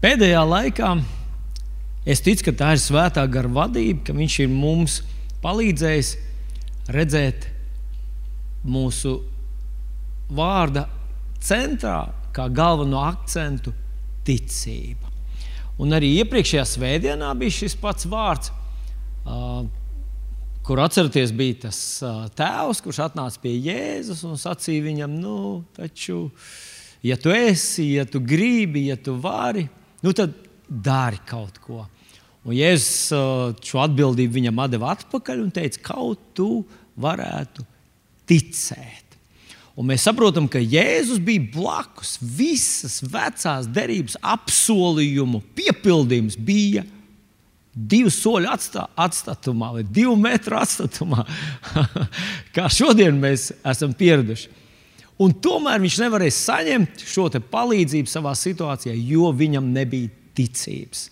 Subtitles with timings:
[0.00, 0.90] Pēdējā laikā
[2.08, 4.94] es ticu, ka tā ir svētā gara vadība, ka Viņš ir mums
[5.44, 6.12] palīdzējis
[6.88, 7.44] redzēt
[8.64, 9.18] mūsu
[10.32, 10.86] vārda
[11.44, 11.98] centrā,
[12.32, 13.74] kā galveno akcentu,
[14.24, 15.10] ticība.
[15.80, 18.52] Un arī iepriekšējā svētdienā bija šis pats vārds,
[19.24, 19.66] uh,
[20.64, 25.36] kur atceraties, bija tas uh, tēvs, kurš atnāca pie Jēzus un sacīja viņam, nu,
[25.76, 26.22] taču,
[27.04, 29.66] ja tu esi, ja tu gribi, ja tu vari,
[30.04, 30.34] nu, tad
[30.68, 31.84] dari kaut ko.
[32.46, 36.62] Un Jēzus uh, šo atbildību viņam deva atpakaļ un teica, kaut tu
[37.00, 37.66] varētu
[38.30, 39.10] ticēt.
[39.80, 42.16] Un mēs saprotam, ka Jēzus bija blakus.
[42.20, 46.84] Visas vecās derības apsolījumu piepildījums bija
[47.70, 51.22] divu soļu atstā, atstatumā vai divu metru atstatumā,
[52.56, 54.50] kā šodien mēs esam pieraduši.
[55.20, 61.10] Un tomēr viņš nevarēja saņemt šo palīdzību savā situācijā, jo viņam nebija ticības.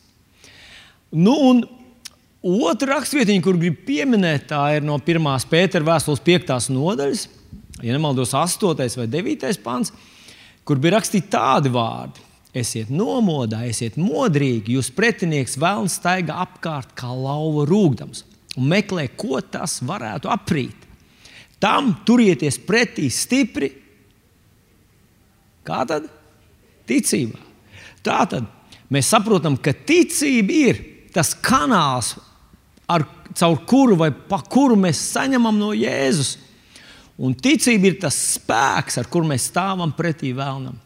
[1.13, 1.61] Nu, un
[2.65, 5.29] otra raksturvietiņa, kur gribu pieminēt, tā ir no 1.
[5.51, 6.71] pētera vēstules 5.
[6.73, 7.27] nodaļas
[7.83, 8.97] ja nemaldos, 8.
[8.97, 9.61] vai 9.
[9.63, 9.93] pāns,
[10.65, 12.25] kur bija rakstīti tādi vārdi.
[12.59, 18.25] Esiet nomodā, esiet modrīgi, jūs pretinieks vēlams staigā apkārt kā lauva rūkdams
[18.59, 20.87] un meklē, ko tas varētu aprīt.
[21.61, 23.69] Tam turieties pretī stipri.
[25.69, 26.09] Kā tad?
[26.89, 27.39] Ticībā.
[28.03, 28.49] Tā tad
[28.89, 32.15] mēs saprotam, ka ticība ir tas kanāls,
[32.89, 33.05] ar,
[33.37, 36.37] caur kuru vai pa kuru mēs saņemam no Jēzus
[37.19, 40.77] Un ticība ir tas spēks, ar kur mēs stāvam pretī vēlnam.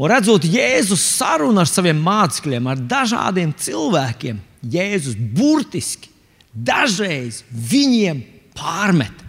[0.00, 4.38] Un redzot Jēzus sarunu ar saviem mācekļiem, ar dažādiem cilvēkiem,
[4.70, 6.12] Jēzus burtiski
[6.54, 8.22] dažreiz viņiem
[8.56, 9.26] pārmet.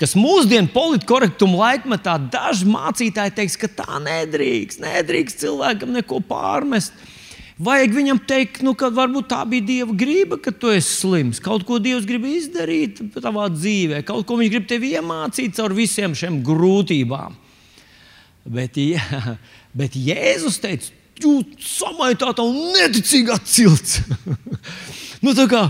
[0.00, 6.96] Kas mūsdienu politkorektuma laikmetā daži mācītāji teiks, ka tā nedrīkst, nedrīkst cilvēkam neko pārmest.
[7.62, 11.38] Vajag viņam teikt, nu, ka varbūt tā bija Dieva griba, ka tu esi slims.
[11.42, 16.16] Kaut ko Dievs grib izdarīt tavā dzīvē, kaut ko Viņš grib tev iemācīt caur visiem
[16.18, 17.36] šiem grūtībām.
[18.56, 19.36] Bet, ja,
[19.78, 20.90] bet Jēzus teica,
[21.22, 24.00] jūs samaitāt un neticīgā cilts.
[25.24, 25.66] nu, tā, kā,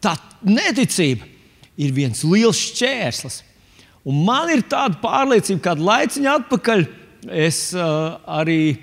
[0.00, 0.14] tā
[0.46, 1.26] neticība
[1.76, 3.42] ir viens liels šķērslis.
[4.06, 6.84] Un man ir tāda pārliecība, ka kādu laiciņu atpakaļ
[7.46, 8.76] es uh, arī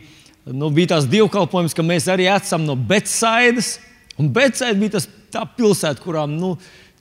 [0.52, 3.78] nu, bija tās dievkalpojums, ka mēs arī esam no Betsaidas.
[4.20, 6.54] Un Betsaida bija tas, tā pilsēta, kurām nu,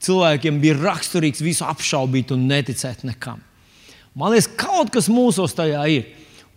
[0.02, 3.42] cilvēkiem bija raksturīgs visu apšaubīt un neticēt nekam.
[4.18, 6.06] Man liekas, kaut kas mūsos tajā ir.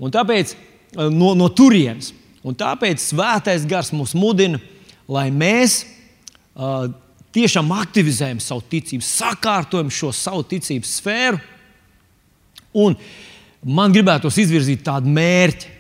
[0.02, 0.54] Un tāpēc
[0.96, 2.12] no, no turienes.
[2.46, 4.60] Un tāpēc svētais gars mūs mudina,
[5.10, 6.92] lai mēs uh,
[7.36, 11.42] tiešām aktivizējam savu ticību, sakārtojam šo savu ticības sfēru.
[12.76, 12.98] Un
[13.66, 15.74] man gribētos izvirzīt tādu mērķi,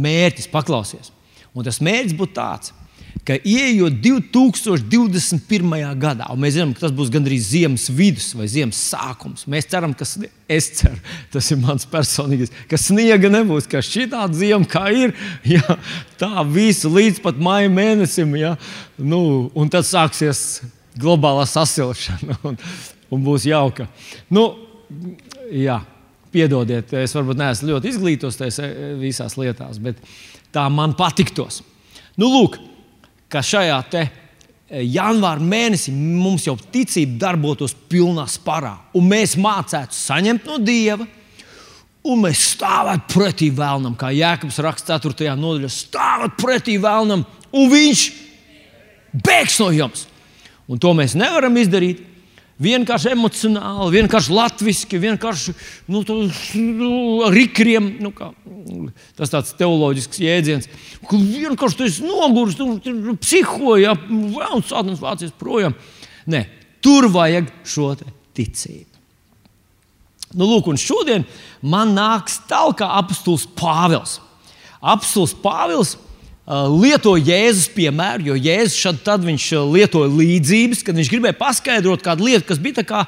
[0.00, 1.12] mērķis, paklausies.
[1.54, 2.74] Un tas mērķis būtu tāds,
[3.26, 5.74] ka ieejot 2021.
[6.00, 9.92] gadā, un mēs zinām, ka tas būs gandrīz ziemas vidus vai ziemas sākums, mēs ceram,
[9.96, 10.06] ka
[10.50, 10.98] es ceru,
[11.34, 15.14] tas ir mans personīgais, ka sniega nebūs, ka šī tāda ziema kā ir,
[15.56, 15.78] ja,
[16.20, 18.56] tā visu līdz pat maija mēnesim, ja,
[18.98, 19.22] nu,
[19.54, 20.62] un tad sāksies
[21.00, 22.58] globālā sasilšana un,
[23.10, 23.88] un būs jauka.
[24.32, 24.52] Nu,
[25.52, 25.80] jā.
[26.30, 28.70] Piedodiet, es varbūt neesmu ļoti izglītos tajās e,
[29.00, 29.98] visās lietās, bet
[30.54, 31.60] tā man patiktos.
[32.20, 32.58] Nu, lūk,
[33.30, 39.98] ka šajā te e, janvāra mēnesī mums jau ticība darbotos pilnā sparā, un mēs mācētu
[39.98, 41.08] saņemt no Dieva,
[42.06, 45.34] un mēs stāvētu pretī vēlnam, kā Jēkabs raksta 4.
[45.34, 48.06] nodaļā, stāvēt pretī vēlnam, un viņš
[49.26, 50.06] bēgs no jums.
[50.70, 52.06] Un to mēs nevaram izdarīt,
[52.60, 55.54] vienkārši emocionāli, vienkārši latviešu, vienkārši
[55.92, 56.90] nu, nu,
[57.32, 57.88] rikriem.
[58.04, 58.30] Nu, kā,
[59.18, 60.68] tas tāds teoloģisks jēdziens,
[61.08, 65.76] ka vienkārši tas ir noguris, tu, tu psihoja, vēl sāpes vācies projām.
[66.30, 66.44] Nē,
[66.84, 67.94] tur vajag šo
[68.36, 68.86] ticību.
[70.30, 71.24] Nu, lūk, un šodien
[71.66, 74.20] man nāks tālāk apstults Pāvils.
[74.80, 75.96] Apstults Pāvils
[76.50, 82.26] lieto Jēzus piemēru, jo Jēzus šad tad viņš lietoja līdzības, kad viņš gribēja paskaidrot kādu
[82.26, 83.04] lietu, kas bija kā,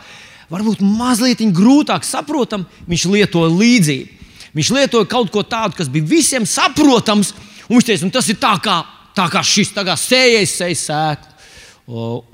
[0.53, 4.21] varbūt mazliet grūtāk saprotama, viņš lietoja līdzību.
[4.53, 7.33] Viņš lietoja kaut ko tādu, kas bija visiem saprotams,
[7.67, 8.83] un viņš teica, tas ir tā kā,
[9.17, 11.31] tā kā šis, tā kā sējais sēž sēklu.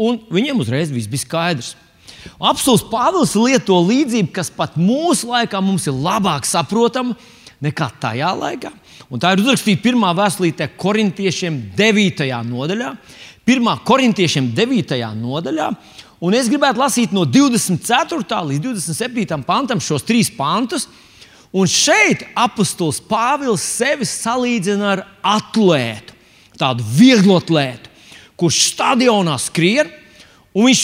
[0.02, 1.76] Un viņiem uzreiz viss bija skaidrs.
[2.43, 7.14] Apsolus Pāvils lieto līdzību, kas pat mūsu laikā mums ir labāk saprotama
[7.64, 8.72] nekā tajā laikā.
[9.08, 12.28] Un tā ir uzrakstīta pirmā vēstulītē korintiešiem 9.
[12.49, 12.93] nodaļā.
[13.49, 13.70] 1.
[13.88, 14.99] korintiešiem 9.
[15.19, 15.69] nodaļā.
[16.20, 18.40] Un es gribētu lasīt no 24.
[18.50, 19.38] līdz 27.
[19.46, 20.88] pantam šos trīs pantus.
[21.55, 26.16] Un šeit apustulis Pāvils sevi salīdzina ar atlētu.
[26.58, 27.87] tādu vieglotlētu,
[28.34, 29.87] kurš stadionā skrien.
[30.50, 30.81] Un viņš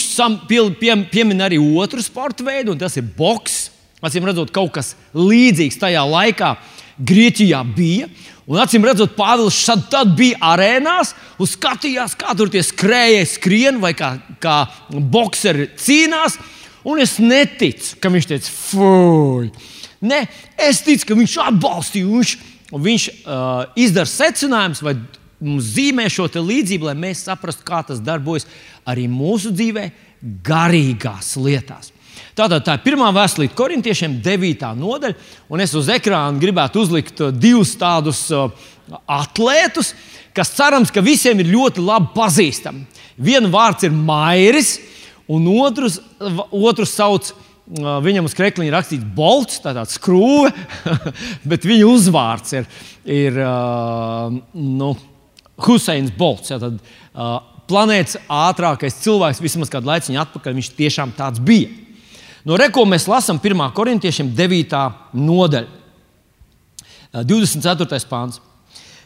[0.47, 3.74] pie, pie, piemin arī otru sporta veidu, un tas ir boks.
[4.05, 6.55] Acīm redzot, kaut kas līdzīgs tajā laikā
[6.95, 8.07] Grieķijā bija.
[8.45, 13.79] Un acīm redzot, Pāvils šad tad bija arēnās un skatījās, kā tur tie skrējēji skrien
[13.81, 14.59] vai kā, kā
[14.91, 16.37] boxeri cīnās.
[16.85, 19.71] Un es neticu, ka viņš teica, fuck!
[20.05, 20.21] Nē,
[20.61, 22.05] es ticu, ka viņš atbalstīja.
[22.05, 22.35] Viņš,
[22.85, 24.93] viņš uh, izdara secinājumus vai
[25.41, 28.45] zīmē šo līdzību, lai mēs saprastu, kā tas darbojas
[28.85, 29.89] arī mūsu dzīvē,
[30.45, 31.94] garīgās lietās.
[32.35, 34.65] Tātad tā ir pirmā vēstule korintiešiem, 9.
[34.75, 35.15] nodaļa,
[35.47, 38.49] un es uz ekrāna gribētu uzlikt uh, divus tādus uh,
[39.07, 39.93] atlētus,
[40.35, 42.83] kas cerams, ka visiem ir ļoti labi pazīstami.
[43.23, 44.73] Viens vārds ir Mairis,
[45.31, 46.01] un otrs,
[46.51, 47.31] otrs sauc.
[47.31, 50.51] Uh, viņam uz krekliņa rakstīts bolts, tā tāds skrūve,
[51.49, 52.67] bet viņa uzvārds ir,
[53.09, 53.39] ir
[54.53, 54.91] nu,
[55.65, 56.51] Huseins Bolts.
[56.51, 56.83] Ja, tad,
[57.71, 61.84] planētas ātrākais cilvēks, vismaz kādu laiku atpakaļ, viņš tiešām tāds bija.
[62.45, 63.61] No reko mēs lasām 1.
[63.73, 64.81] korintiešiem 9.
[65.17, 65.83] nodaļa,
[67.25, 68.01] 24.
[68.09, 68.41] pāns.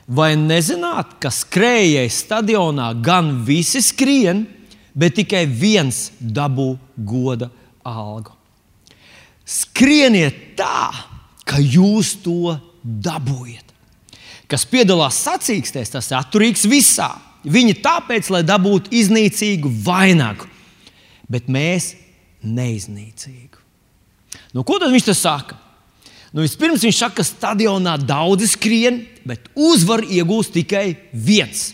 [0.09, 4.41] Vai nezināt, ka skrējēji stadionā gan visi skrien,
[4.97, 7.51] bet tikai viens dabū goda
[7.85, 8.33] algu?
[9.45, 10.89] Skrieniet tā,
[11.45, 13.69] ka jūs to dabūjat.
[14.49, 17.13] Kas piedalās sacīkstēs, tas ir atturīgs visā.
[17.45, 20.49] Viņi tāpēc, lai dabūtu iznīcīgu vainagu,
[21.29, 21.93] bet mēs
[22.45, 23.65] neiznīcīgu.
[24.53, 25.57] Nu, ko tad viņš te saka?
[26.29, 31.71] Nu, vispirms viņš saka, ka stadionā daudzi skrien, bet uzvaru iegūst tikai viens.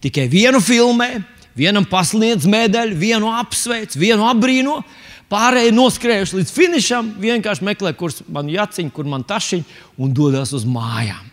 [0.00, 1.18] Tikai vienu filmē,
[1.58, 4.80] vienam pasniedz medaļu, vienu apsveic, vienu apbrīno.
[5.28, 9.64] Pārējie noskrējuši līdz finišam, vienkārši meklē, kur man jāciņ, kur man tašiņ,
[10.00, 11.26] un dodas uz mājām.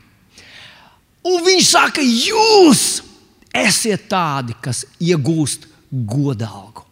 [1.25, 2.81] Un viņš saka, jūs
[3.55, 6.84] esiet tādi, kas iegūst godalgu.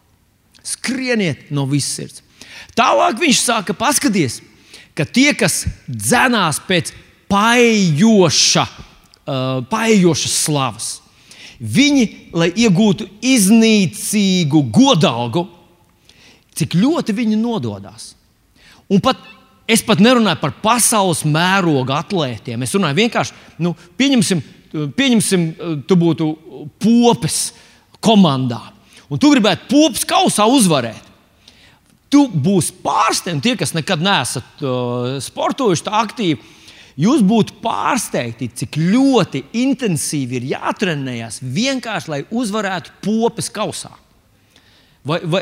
[0.63, 2.23] Skrieniet no visas sirds.
[2.77, 4.39] Tālāk viņš saka, paskaties,
[4.97, 6.93] ka tie, kas dzenās pēc
[7.29, 10.89] paejoša, uh, paejošas slavas,
[11.59, 15.45] viņi, lai iegūtu iznīcīgu godalgu,
[16.57, 18.13] cik ļoti viņi nododas.
[18.91, 19.21] Un pat
[19.69, 22.65] es pat nerunāju par pasaules mēroga atlētiem.
[22.65, 24.41] Es runāju vienkārši, nu, pieņemsim,
[24.97, 25.47] pieņemsim
[25.87, 26.29] tu būtu
[26.83, 27.53] popes
[28.03, 28.72] komandā
[29.09, 31.11] un tu gribētu popas kausā uzvarēt,
[32.13, 33.43] tu būsi pārsteigts.
[33.43, 36.37] Tie, kas nekad neesat uh, sportojuši tā aktīvi,
[37.01, 43.93] jūs būtu pārsteigti, cik ļoti intensīvi ir jātrenējas vienkārši, lai uzvarētu popas kausā.
[45.03, 45.41] Vai, vai,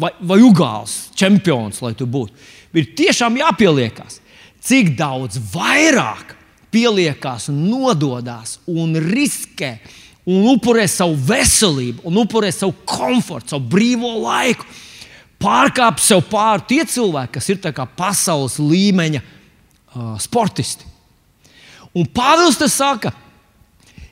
[0.00, 2.32] vai, vai ugāls čempions, lai tu būtu.
[2.72, 4.22] Ir tiešām jāpieliekas,
[4.64, 6.32] cik daudz vairāk
[6.72, 9.76] pieliekās un nododas un riskē
[10.24, 14.66] un upurē savu veselību, un upurē savu komfortu, savu brīvo laiku,
[15.42, 17.60] pārkāpj sev pāri tie cilvēki, kas ir
[17.96, 20.88] pasaules līmeņa uh, sportisti.
[21.94, 23.12] Un Pāvils te saka,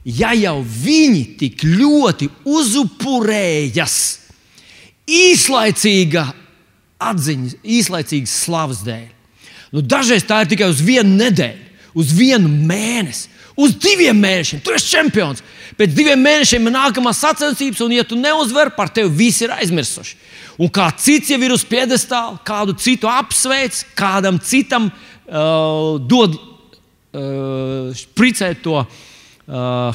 [0.04, 3.96] ja jau viņi tik ļoti uzupurējas
[5.08, 6.28] īslaicīga
[7.02, 9.08] atziņas, īslaicīgas slavas dēļ,
[9.74, 14.62] nu, dažreiz tā ir tikai uz vienu nedēļu, uz vienu mēnesi, uz diviem mēnešiem.
[14.64, 15.42] Tu esi čempions.
[15.78, 20.16] Pēc diviem mēnešiem ir nākamā sacensības, un, ja tu neuzvari, par tevi visi ir aizmirsuši.
[20.60, 27.88] Un kā cits jau ir uz piedestāla, kādu citu apsveic, kādam citam uh, dod uh,
[27.96, 28.88] spricēt to uh,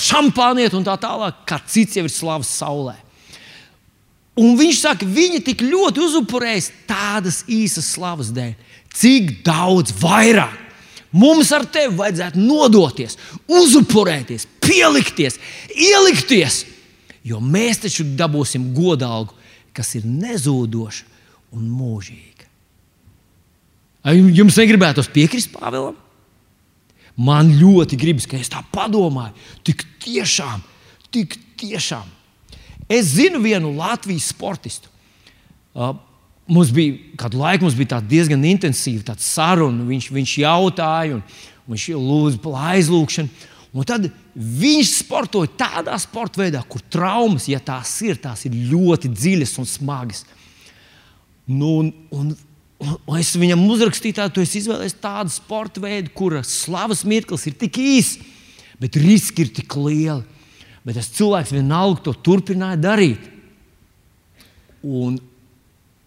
[0.01, 2.98] šampānieti un tā tālāk, kā cits jau ir slavs saulē.
[4.38, 8.53] Un viņš saka, viņi tik ļoti uzupurējas tādas īsas slavas dēļ,
[8.98, 10.66] cik daudz vairāk
[11.17, 13.17] Mums ar tevi vajadzētu nodoties,
[13.50, 15.39] uzupurēties, pielikties,
[15.74, 16.62] ielikties,
[17.25, 19.33] jo mēs taču dabūsim godalgu,
[19.74, 21.15] kas ir nezūdoša
[21.57, 22.45] un mūžīga.
[24.07, 25.97] Jums negribētos piekrist Pāvēlam?
[27.17, 29.33] Man ļoti gribas, ka es tā padomāju.
[29.65, 30.62] Tik tiešām,
[31.12, 32.05] tik tiešām.
[32.88, 34.91] Es zinu vienu Latvijas sportistu.
[36.47, 39.83] Mums bija kādu laiku, mums bija diezgan intensīva saruna.
[39.87, 41.23] Viņš, viņš jautāja, un,
[41.67, 43.47] viņš lūdza aizlūgšanu.
[43.77, 49.11] Un tad viņš sportoja tādā sporta veidā, kur traumas, ja tās ir, tās ir ļoti
[49.11, 50.23] dziļas un smagas.
[51.47, 52.31] Nu, un, un,
[52.79, 57.77] un es viņam uzrakstīju, tādu, tu izvēlējies tādu sporta veidu, kura slavas mirklis ir tik
[57.81, 58.17] īss,
[58.81, 60.23] bet riski ir tik lieli.
[60.87, 63.23] Bet tas cilvēks vienalga to turpināja darīt.
[64.87, 65.17] Un,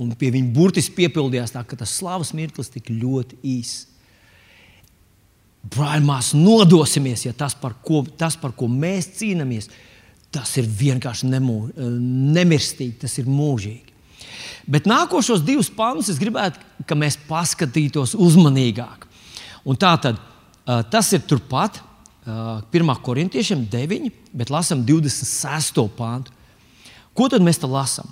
[0.00, 3.86] un pie viņa burtiski piepildījās tā, ka tas slavas mirklis tik ļoti īss.
[5.70, 9.68] Brāļi, mēs nodosimies, ja tas par, ko, tas, par ko mēs cīnāmies,
[10.32, 11.58] tas ir vienkārši nemū,
[12.32, 13.92] nemirstīgi, tas ir mūžīgi.
[14.70, 19.04] Bet nākošos divus pantus es gribētu, lai mēs paskatītos uzmanīgāk.
[19.68, 20.20] Un tā tad
[20.92, 21.82] tas ir turpat,
[22.24, 22.94] 1.
[23.04, 25.82] korintiešiem 9, bet lasām 26.
[25.96, 26.32] pāntu.
[27.16, 28.08] Ko tad mēs te lasām?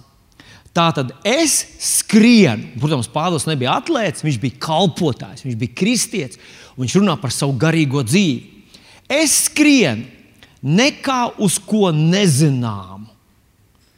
[0.79, 6.39] Tā tad es skrienu, protams, Pāvils nebija atlētājs, viņš bija kalpotājs, viņš bija kristietis,
[6.77, 8.63] un viņš runā par savu garīgo dzīvi.
[9.11, 10.07] Es skrienu
[10.63, 13.09] nekā uz ko nezināmu.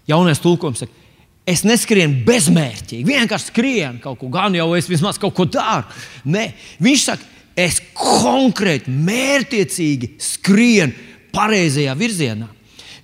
[0.08, 0.96] Jaunais tulkojums saka,
[1.44, 5.84] es neskrienu bezmērķīgi, vienkārši skrienu kaut ko, gan jau es vismaz kaut ko daru.
[6.32, 6.46] Nē,
[6.80, 7.28] viņš saka,
[7.60, 10.96] es konkrēti, mērķiecīgi skrienu
[11.34, 12.48] pareizajā virzienā.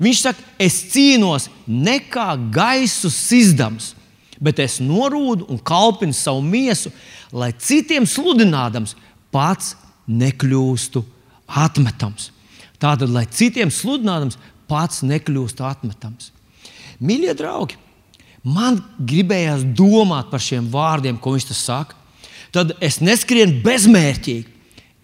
[0.03, 3.95] Viņš saka, es cīnos ne kā gaisu sizdams,
[4.43, 6.93] bet es norūdu un kalpinu savu miesu,
[7.33, 8.95] lai citiem sludinādams
[9.33, 9.75] pats
[10.07, 11.03] nekļūstu
[11.47, 12.31] atmetams.
[12.83, 14.37] Tātad, lai citiem sludinādams,
[14.69, 16.33] pats nekļūst atmetams.
[17.01, 17.79] Mīļie draugi,
[18.45, 21.97] man gribējās domāt par šiem vārdiem, ko viņš saka.
[22.55, 24.53] Tad es neskrienu bezmērķīgi.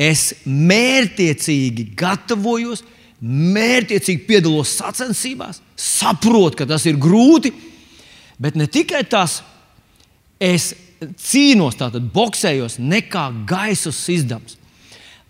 [0.01, 2.81] Es mērķiecīgi gatavojos,
[3.23, 7.53] mērķiecīgi piedalos sacensībās, saprotu, ka tas ir grūti,
[8.43, 9.41] bet ne tikai tas,
[10.43, 10.73] es
[11.23, 14.59] cīnos, tātad boxējos, nekā gaisus izdams.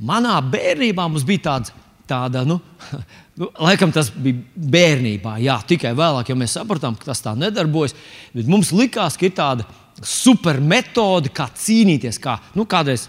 [0.02, 1.75] Manā bērnībā mums bija tāds,
[2.08, 2.58] tāda, nu,
[3.40, 7.96] nu, laikam tas bija bērnībā, jā, tikai vēlāk, ja mēs sapratām, ka tas tā nedarbojas,
[8.32, 9.68] bet mums likās, ka ir tāda
[10.00, 13.06] super metode, kā cīnīties, kā nu, kādreiz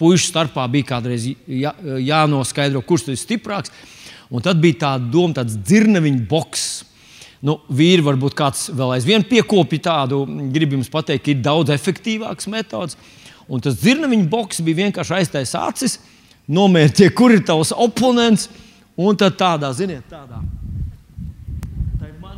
[0.00, 3.72] puikas starpā bija kādreiz jā, jānoskaidro, kurš ir stiprāks.
[4.32, 6.66] Un tad bija tā doma, tāds dzirneviņu boks.
[7.42, 10.22] Nu, vīri varbūt kāds vēl aizvien piekopja tādu,
[10.54, 12.96] gribu jums pateikt, ir daudz efektīvāks metods.
[13.50, 15.98] Un tas dzirneviņu boks bija vienkārši aiztais acis,
[16.46, 18.48] nomērķē, kur ir tavs oponents.
[18.96, 20.38] Un tad tādā, ziniet, tādā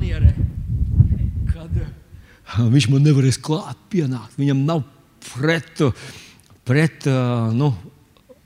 [0.04, 0.32] manierē,
[1.52, 4.36] kad viņš man nevarēs klāt, pienākt.
[4.38, 4.82] Viņam nav
[5.24, 5.92] pretu
[6.64, 7.06] pret
[7.54, 7.72] nu,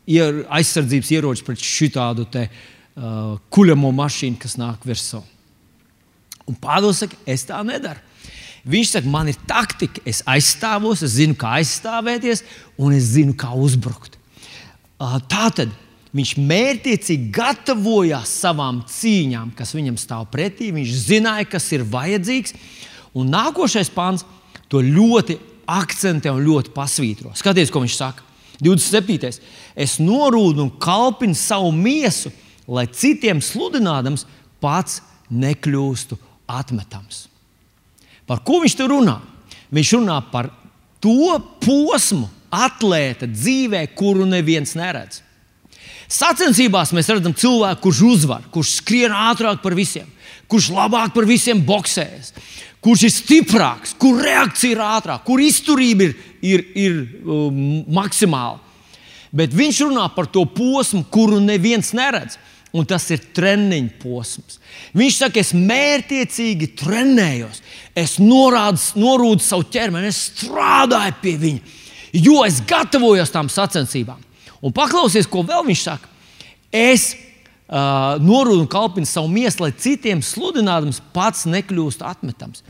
[0.08, 5.20] ier, aizsardzības ieroči pret šitādu te, uh, kuļamo mašīnu, kas nāk virsū.
[6.48, 8.00] Un Pāvils saka, es tā nedaru.
[8.68, 12.42] Viņš saka, man ir taktika, es aizstāvos, es zinu, kā aizstāvēties,
[12.80, 14.16] un es zinu, kā uzbrukt.
[14.98, 15.75] Uh, tā tad
[16.16, 20.72] viņš mērķiecīgi gatavojās savām cīņām, kas viņam stāv pretī.
[20.75, 22.56] Viņš zināja, kas ir vajadzīgs.
[23.18, 24.25] Un nākošais pāns
[24.72, 25.37] to ļoti
[25.68, 27.34] akcentē un ļoti pasvītro.
[27.37, 28.25] Skaties, ko viņš saka.
[28.64, 29.38] 27.
[29.78, 32.32] Es norūdu un kalpinu savu miesu,
[32.66, 34.26] lai citiem sludinādams,
[34.58, 34.98] pats
[35.30, 36.18] nekļūstu
[36.50, 37.26] atmetams.
[38.28, 39.20] Par ko viņš tur runā?
[39.72, 40.50] Viņš runā par
[41.04, 45.22] to posmu, atlēta dzīvē, kuru neviens neredz.
[46.08, 50.08] Sacensībās mēs redzam cilvēku, kurš uzvar, kurš skrien ātrāk par visiem,
[50.48, 52.32] kurš labāk par visiem boxējas,
[52.85, 57.62] kurš ir stiprāks, kur reakcija ir ātrāka, kur izturība ir, ir, ir um,
[57.94, 58.61] maksimāla.
[59.35, 62.38] Bet viņš runā par to posmu, kuru neviens neredz.
[62.76, 64.58] Un tas ir treniņa posms.
[64.97, 67.62] Viņš saka, es mērķiecīgi trenējos,
[67.97, 71.78] es norādu, norūdu savu ķermeni, es strādāju pie viņa,
[72.20, 74.20] jo es gatavojos tam sacensībām.
[74.61, 76.12] Un paklausies, ko vēl viņš saka.
[76.68, 77.14] Es
[77.68, 82.64] uh, norūdu un kalpinu savu miesu, lai citiem sludinādams pats nekļūst atmetams.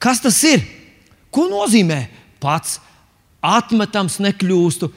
[0.00, 0.64] Kas tas ir?
[1.30, 2.02] Ko nozīmē
[2.42, 2.78] pats
[3.44, 4.90] atmetams nekļūstu?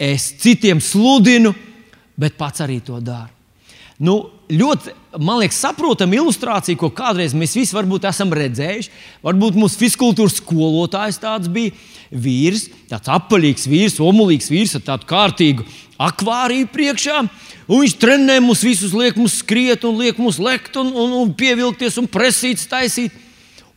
[0.00, 1.52] Es citiem sludinu,
[2.20, 3.30] bet pats arī to daru.
[4.00, 4.14] Nu,
[4.48, 8.88] ļoti, man liekas, saprotama ilustrācija, ko kādreiz mēs visi varbūt esam redzējuši.
[9.26, 11.74] Varbūt mūsu fiziskultūras skolotājs tāds bija
[12.10, 15.66] vīrs, tāds apaļīgs vīrs, omulīgs vīrs ar tādu kārtīgu
[16.00, 17.22] akvāriju priekšā.
[17.70, 21.34] Un viņš trenē mūs visus, liek mums skriet, un liek mums lekt, un, un, un
[21.38, 23.14] pievilkties, un presīt, taisīt.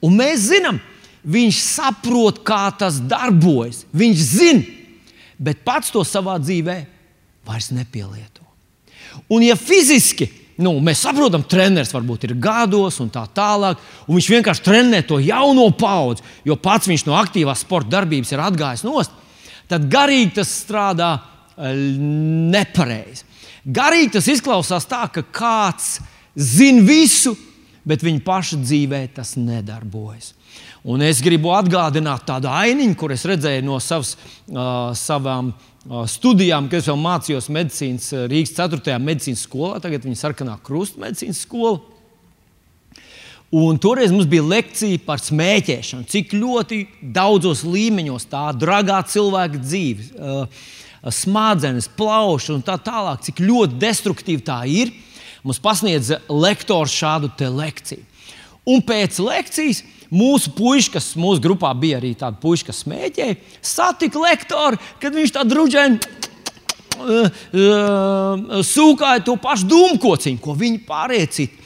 [0.04, 0.80] Un mēs zinām,
[1.24, 3.84] viņš saprot, kā tas darbojas.
[3.94, 4.64] Viņš zina,
[5.38, 6.80] bet pats to savā dzīvē
[7.46, 8.42] vairs nepielieto.
[9.30, 10.26] Un, ja fiziski
[10.62, 15.20] nu, mēs saprotam, treneris varbūt ir gados un tā tālāk, un viņš vienkārši trenē to
[15.24, 19.16] jauno paudzi, jo pats viņš no aktīvās sporta darbības ir atgājis nost,
[19.72, 21.74] tad garīgi tas strādā eh,
[22.54, 23.26] nepareizi.
[23.64, 25.98] Garīgi tas izklausās tā, ka kāds
[26.36, 27.34] zina visu,
[27.88, 30.34] bet viņa paša dzīvē tas nedarbojas.
[30.84, 34.18] Un es gribu atgādināt tādu ainiņu, kur es redzēju no savas,
[34.52, 35.73] uh, savām uh,
[36.08, 39.00] studijām, kad es vēl mācījos medicīnas Rīgas 4.
[39.04, 41.82] medicīnas skolā, tagad viņa sarkanā krusta medicīnas skola.
[43.54, 46.80] Un toreiz mums bija lekcija par smēķēšanu, cik ļoti
[47.14, 50.08] daudzos līmeņos tā dragā cilvēka dzīve.
[50.18, 50.64] Uh,
[51.12, 54.94] smadzenes, plauši un tā tālāk, cik ļoti destruktīva tā ir.
[55.44, 58.06] Mums pasniedza lektors šādu lekciju.
[58.64, 64.22] Un pēc lekcijas mūsu puiši, kas mūsu grupā bija arī tādi puiši, kas smēķēja, satika
[64.22, 71.60] lektoru, kad viņš tā druģēni uh, uh, sūkāja to pašu dūmkociņu, ko viņi pāriecīja.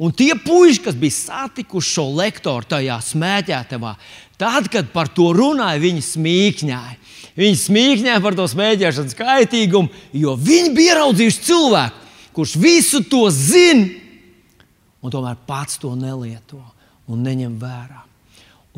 [0.00, 3.92] Un tie puiši, kas bija satikuši šo lektoru tajā smēķētavā,
[4.40, 6.96] tad, kad par to runāja, viņi smīkņāja.
[7.36, 13.90] Viņi smīkņāja par to smēķēšanas kaitīgumu, jo viņi bija ieraudzījuši cilvēku, kurš visu to zina,
[15.04, 16.62] un tomēr pats to nelieto
[17.10, 18.04] un neņem vērā.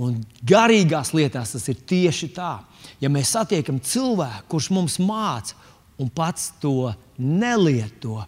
[0.03, 2.55] Un garīgās lietās tas ir tieši tā.
[3.03, 5.59] Ja mēs satiekam cilvēku, kurš mums māca
[6.01, 8.23] un pats to nelieto,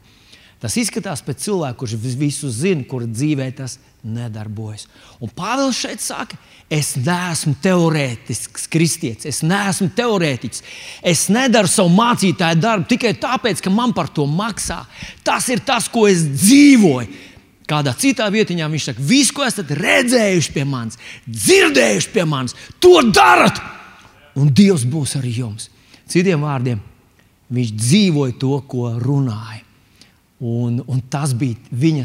[0.65, 4.87] Tas izskatās pēc cilvēka, kurš visu zina, kur dzīvē tas nedarbojas.
[5.21, 6.39] Un Pāvils šeit saka,
[6.73, 10.65] es neesmu teorētisks kristietis, es neesmu teorētiķis.
[11.05, 14.81] Es nedaru savu mācītāju darbu tikai tāpēc, ka man par to maksā.
[15.21, 17.13] Tas ir tas, ko es dzīvoju.
[17.69, 22.99] Kādā citā vietā viņš saka, visu, ko esat redzējuši pie manis, dzirdējuši pie manis, to
[23.09, 23.61] darat,
[24.37, 25.71] un Dievs būs ar jums.
[26.11, 26.83] Citiem vārdiem,
[27.49, 29.63] viņš dzīvoja to, ko runāja.
[30.45, 32.05] Un, un tas bija viņa,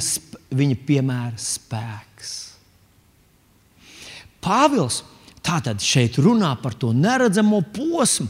[0.55, 2.35] viņa piemēra spēks.
[4.39, 5.01] Pāvils
[5.43, 8.29] tātad šeit runā par to neredzamo posmu,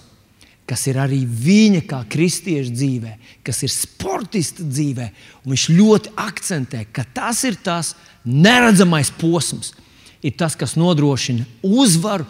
[0.69, 3.13] kas ir arī viņa kā kristieša dzīvē,
[3.45, 5.07] kas ir sportista dzīvē.
[5.49, 7.95] Viņš ļoti akcentē, ka tas ir tas
[8.25, 9.73] neredzamais posms,
[10.21, 12.27] ir tas, kas nodrošina uzvaru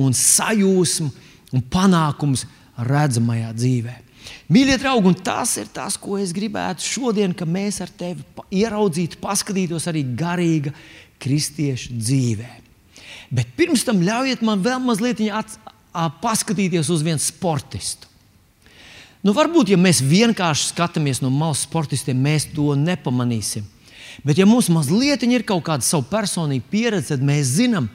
[0.00, 1.10] un sajūsmu
[1.52, 2.46] un panākumus
[2.80, 4.08] redzamajā dzīvēm.
[4.52, 8.24] Mīļie draugi, un tas ir tas, ko es gribētu šodien, ka mēs ar tevi
[8.62, 10.72] ieraudzītu, paskatītos arī garīga
[11.22, 12.50] kristieša dzīvē.
[13.32, 15.22] Bet pirms tam ļaujiet man vēl mazliet
[15.92, 18.08] paskatīties uz vienu sportistu.
[19.22, 23.68] Nu, varbūt, ja mēs vienkārši skatāmies no malas sportistiem, mēs to nepamanīsim.
[24.26, 27.86] Bet, ja mums mazliet ir kaut kāda savu personīga pieredze, tad mēs zinām,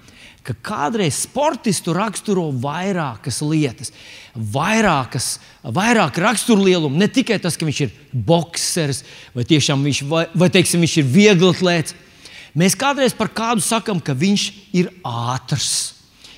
[0.48, 3.92] ka kādreiz sportistu raksturo vairākas lietas,
[4.32, 5.42] vairākas,
[5.76, 6.96] vairāk raksturlielumu.
[6.96, 9.04] Ne tikai tas, ka viņš ir boxers
[9.36, 11.98] vai, viņš, vai, vai teiksim, viņš ir vieglatlēts.
[12.58, 14.48] Mēs kādreiz par kādu sakām, ka viņš
[14.80, 15.97] ir ātrs.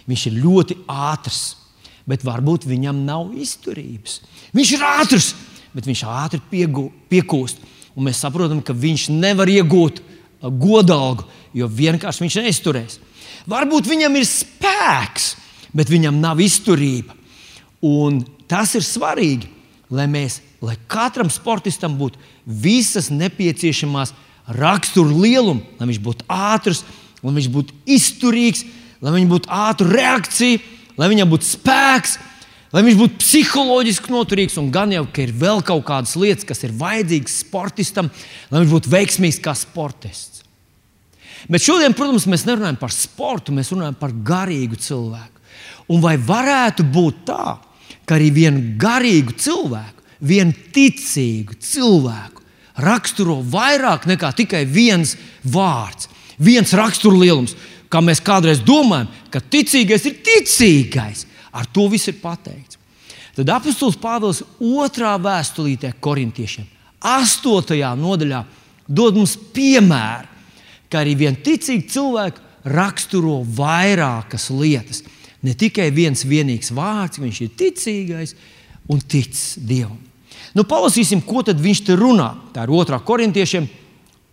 [0.10, 1.42] Viņš ir ļoti ātrs,
[2.10, 4.20] bet varbūt viņam nav izturības.
[4.58, 5.34] Viņš ir ātrs,
[5.76, 7.62] bet viņš ātri piegu, piekūst.
[7.94, 10.02] Un mēs saprotam, ka viņš nevar iegūt
[10.42, 12.98] godalgu, jo vienkārši viņš neizturēs.
[13.50, 15.34] Varbūt viņam ir spēks,
[15.76, 17.16] bet viņam nav izturība.
[17.86, 19.50] Un tas ir svarīgi,
[19.94, 24.14] lai mēs, lai katram sportistam būtu visas nepieciešamās
[24.58, 26.84] rakstura lieluma, lai viņš būtu ātrs,
[27.22, 28.66] lai viņš būtu izturīgs,
[29.02, 30.60] lai viņam būtu ātra reakcija,
[31.00, 32.18] lai viņam būtu spēks,
[32.76, 34.58] lai viņš būtu psiholoģiski noturīgs.
[34.62, 38.12] Un gan jau, ka ir vēl kaut kādas lietas, kas ir vajadzīgas sportistam,
[38.52, 40.44] lai viņš būtu veiksmīgs kā sportists.
[41.48, 45.40] Bet šodien, protams, mēs nerunājam par sportu, mēs runājam par garīgu cilvēku.
[45.90, 47.56] Un vai varētu būt tā,
[48.06, 52.44] ka arī vienu garīgu cilvēku, vienu ticīgu cilvēku
[52.80, 56.10] raksturo vairāk nekā tikai viens vārds,
[56.40, 57.56] viens raksturlielums,
[57.90, 61.26] kā mēs kādreiz domājam, ka ticīgais ir ticīgais.
[61.52, 62.78] Ar to viss ir pateikts.
[63.36, 66.66] Tad apustulis Pāvils otrā vēstulītē korintiešiem,
[67.00, 68.44] astotajā nodaļā,
[68.90, 70.40] dod mums piemēru
[70.90, 75.04] ka arī vien ticīgi cilvēki raksturo vairākas lietas.
[75.46, 78.36] Ne tikai viens vienīgs vārds, viņš ir ticīgais
[78.92, 80.00] un tic Dievam.
[80.58, 82.34] Nu, palasīsim, ko viņš te runā.
[82.54, 83.70] Tā ir otrā korintiešiem,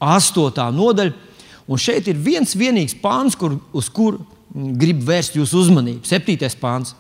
[0.01, 1.13] astotā nodaļa.
[1.67, 4.23] Un šeit ir viens vienīgs pāns, kur, uz kuru
[4.55, 6.07] grib vērst jūsu uzmanību.
[6.07, 6.95] Septītais pāns.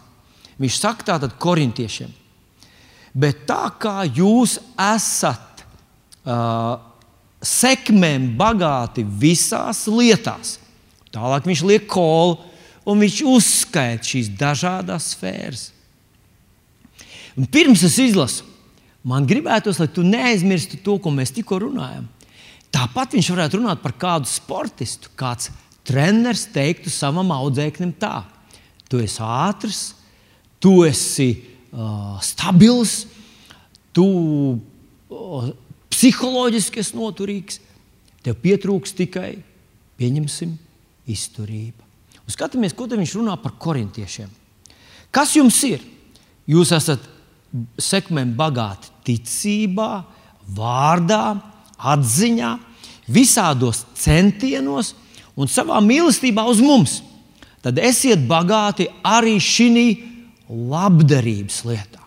[0.61, 2.11] Viņš saka tātad korintiešiem.
[3.17, 5.63] Bet tā kā jūs esat
[6.27, 6.77] uh,
[7.41, 10.59] sekmēm bagāti visās lietās.
[11.15, 12.37] Tālāk viņš liek kolu
[12.87, 15.71] un viņš uzskaita šīs dažādas sfēras.
[17.37, 18.45] Un pirms es izlasu,
[19.05, 22.07] man gribētos, lai tu neaizmirsti to, ko mēs tikko runājam.
[22.77, 25.09] Tāpat viņš varētu runāt par kādu sportistu.
[25.17, 25.49] Kāds
[25.87, 28.27] treneris teiktu savam audzēknim tā:
[28.91, 29.81] Tu esi ātrs,
[30.61, 31.31] tu esi
[31.73, 33.07] uh, stabils,
[33.97, 34.05] tu
[35.09, 35.49] uh,
[35.93, 37.61] psiholoģiski esi noturīgs,
[38.27, 39.39] tev pietrūks tikai,
[39.97, 40.53] pieņemsim,
[41.09, 41.87] izturība.
[42.27, 44.29] Un skatāmies, ko viņš runā par korintiešiem.
[45.15, 45.85] Kas jums ir?
[46.51, 47.03] Jūs esat
[47.81, 49.91] sekmēm bagāti ticībā,
[50.57, 51.39] vārdā,
[51.79, 52.51] atziņā,
[53.07, 54.95] visādos centienos
[55.37, 57.01] un savā mīlestībā uz mums.
[57.63, 59.87] Tad esiet bagāti arī šī
[60.47, 62.03] labdarības lietā.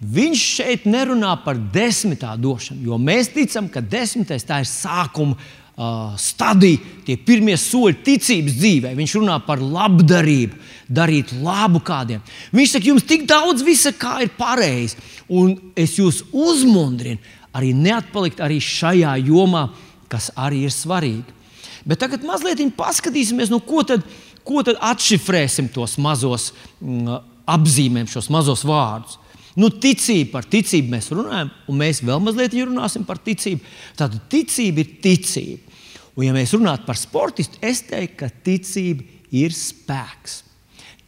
[0.00, 6.14] Viņš šeit nerunā par desmitā došanu, jo mēs ticam, ka desmitais tā ir sākuma uh,
[6.16, 8.94] stadija, tie pirmie soļi ticības dzīvē.
[8.96, 10.56] Viņš runā par labdarību,
[10.88, 12.24] darīt labu kādiem.
[12.56, 14.96] Viņš saka, jums tik daudz visa, kā ir pareizi,
[15.28, 17.20] un es jūs uzmundrinu
[17.56, 19.68] arī neatpalikt arī šajā jomā,
[20.10, 21.38] kas arī ir svarīgi.
[21.86, 24.04] Bet tagad mazliet paskatīsimies, no ko tad,
[24.44, 27.20] ko tad atšifrēsim tos mazos mm,
[27.50, 29.16] apzīmējumus, šos mazos vārdus.
[29.58, 33.64] Nu, ticība par ticību mēs runājam, un mēs vēl mazliet runāsim par ticību.
[33.98, 35.78] Tad ticība ir ticība.
[36.14, 40.44] Un, ja mēs runājam par sportistu, es teiktu, ka ticība ir spēks.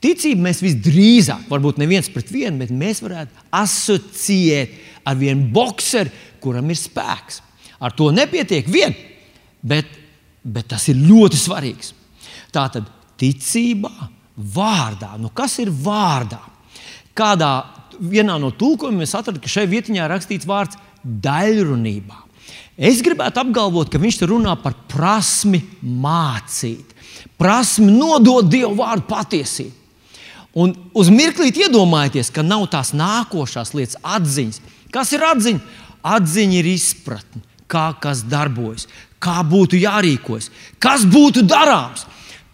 [0.02, 4.74] Ticību mēs visdrīzāk, varbūt neviens pret vienu, bet mēs varētu asociēt
[5.06, 6.10] ar vienu boxeru,
[6.42, 7.38] kuram ir spēks.
[7.82, 8.94] Ar to nepietiek vien,
[9.62, 9.88] bet,
[10.42, 11.92] bet tas ir ļoti svarīgs.
[12.54, 13.92] Tā tad ticībā,
[14.36, 15.14] vārdā.
[15.20, 16.40] Nu, kas ir vārdā?
[17.16, 17.52] Kādā
[18.00, 22.18] vienā no tulkojumiem es atradu, ka šai vietiņā rakstīts vārds daļrunībā.
[22.82, 26.94] Es gribētu apgalvot, ka viņš runā par prasmi mācīt,
[27.38, 29.78] prasmi nodot Dievu vārdu patiesību.
[30.62, 34.60] Un uz mirklīt iedomājieties, ka nav tās nākošās lietas, atziņas.
[34.92, 35.62] Kas ir atziņa?
[36.02, 37.40] Atziņa ir izpratne,
[37.72, 38.88] kā kas darbojas,
[39.22, 40.50] kā būtu jārīkojas,
[40.82, 42.04] kas būtu darāms,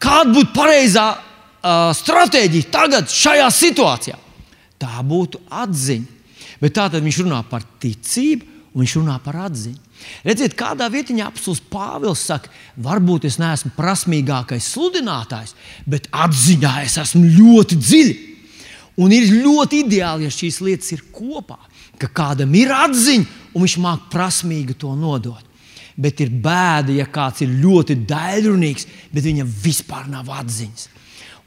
[0.03, 4.21] kāda būtu pareizā uh, stratēģija tagad, šajā situācijā.
[4.79, 6.17] Tā būtu atziņa.
[6.63, 9.89] Bet tā tad viņš runā par ticību, un viņš runā par atziņu.
[10.27, 12.51] Redziet, kādā vietā apelsīns Pāvils saka,
[12.83, 18.17] varbūt es neesmu prasmīgākais sludinātājs, bet atziņā es esmu ļoti dziļi.
[18.99, 21.59] Un ir ļoti ideāli, ja šīs lietas ir kopā,
[21.99, 25.45] ka kādam ir atziņa, un viņš māca prasmīgi to nodot.
[25.99, 30.89] Bet ir bēda, ja kāds ir ļoti daļrunīgs, bet viņam vispār nav atziņas.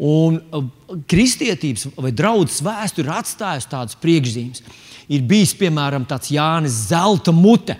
[0.02, 0.66] Un uh,
[1.08, 4.64] kristietības vai draudzes vēsture ir atstājusi tādas priekšzīmes.
[5.12, 7.78] Ir bijis piemēram tāds Jānis Zelta mute.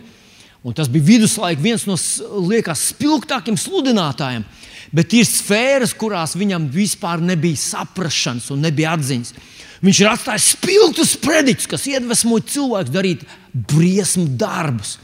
[0.62, 1.96] Un tas bija viduslaika viens no
[2.46, 4.46] liekas, spilgtākiem sludinātājiem.
[4.92, 9.34] Bet ir sfēras, kurās viņam vispār nebija saprāšanas un nebija atziņas.
[9.82, 13.24] Viņš ir atstājis spilgtus prediķus, kas iedvesmoja cilvēkus darīt
[13.72, 14.98] briesmu darbus.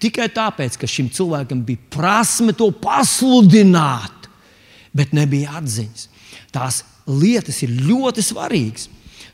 [0.00, 4.28] Tikai tāpēc, ka šim cilvēkam bija prasme to pasludināt,
[4.96, 6.08] bet nebija atziņas.
[6.54, 8.88] Tās lietas ir ļoti svarīgas.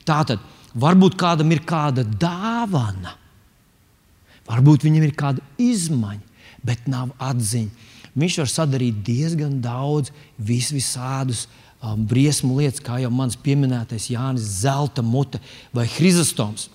[0.08, 0.40] Tātad,
[0.74, 3.14] varbūt kādam ir kāda dāvana,
[4.48, 7.89] varbūt viņam ir kāda izmaiņa, bet nav atziņa.
[8.18, 11.44] Viņš var sadarīt diezgan daudz vis visādus
[11.82, 15.40] um, briesmu lietas, kā jau mans pieminētais Jānis Zelta mute
[15.74, 16.68] vai Hristoms.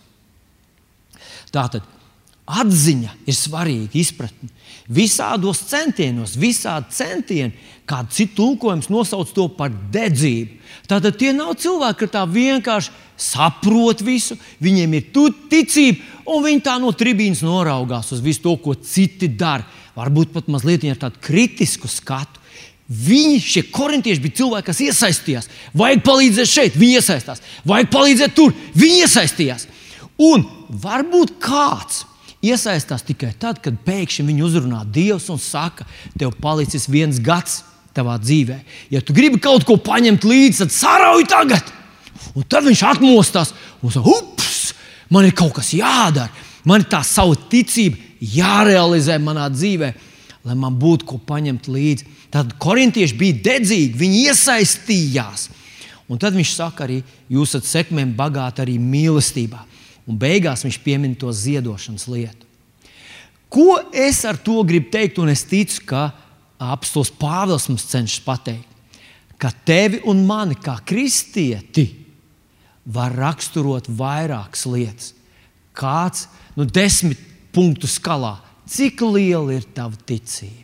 [1.51, 1.83] Tātad
[2.45, 4.51] Atziņa ir svarīga, izpratne.
[4.85, 7.55] Visādos centienos, visādi centieni,
[7.89, 10.59] kāda cita tulkojums nosauc to par dedzību.
[10.85, 15.07] Tātad tie nav cilvēki, kas tā vienkārši saprot visu, viņiem ir
[15.49, 19.65] ticība, un viņi tā no tribīnas noraugās uz visu to, ko citi dara.
[19.95, 22.41] Varbūt pat mazliet ar tādu kritisku skatu.
[22.85, 25.47] Viņi, šie korintieši, bija cilvēki, kas iesaistījās.
[25.73, 27.41] Vajag palīdzēt šeit, viņi iesaistās.
[27.65, 29.65] Vajag palīdzēt tur, viņi iesaistījās.
[30.21, 32.03] Un varbūt kāds
[32.45, 35.87] iesaistās tikai tad, kad pēkšņi viņu uzrunā Dievs un saka,
[36.19, 37.63] tev palicis viens gads
[37.95, 38.59] tavā dzīvē.
[38.93, 41.73] Ja tu gribi kaut ko paņemt līdzi, tad sarauj tagad.
[42.37, 44.75] Un tad viņš atmostās un saka, ups,
[45.09, 46.29] man ir kaut kas jādara.
[46.65, 49.91] Man ir tā sava ticība jārealizē manā dzīvē,
[50.45, 52.07] lai man būtu ko paņemt līdzi.
[52.33, 55.49] Tad korintieši bija dedzīgi, viņi iesaistījās.
[56.11, 56.99] Un tad viņš saka, arī
[57.31, 59.63] jūs esat sekmēm bagāti arī mīlestībā.
[60.05, 62.45] Un beigās viņš piemin to ziedošanas lietu.
[63.49, 66.09] Ko es ar to gribu teikt, un es ticu, ka
[66.61, 68.67] apelsīns Pāvils mums cenšas pateikt,
[69.41, 71.87] ka tevi un mani kā kristieti
[72.85, 75.13] var raksturot vairākas lietas.
[75.75, 77.19] Kāds nu, desmit
[77.55, 78.35] punktu skalā,
[78.67, 80.63] cik liela ir tava ticība?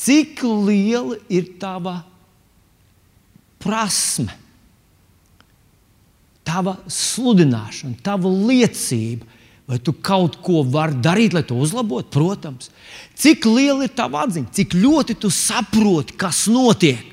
[0.00, 1.98] Cik liela ir tava
[3.60, 4.36] prasme?
[6.50, 9.26] tava sludināšana, tava liecība,
[9.70, 12.10] vai tu kaut ko vari darīt, lai to uzlabotu?
[12.16, 12.72] Protams.
[13.18, 17.04] Cik liela ir tava atziņa, cik ļoti tu saproti, kas notiek,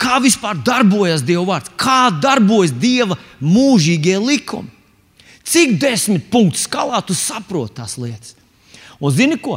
[0.00, 4.72] kā vispār darbojas Dieva vārds, kā darbojas Dieva mūžīgie likumi.
[5.50, 8.36] Cik desmit punktu skalā tu saproti tās lietas.
[9.00, 9.56] Un zini ko?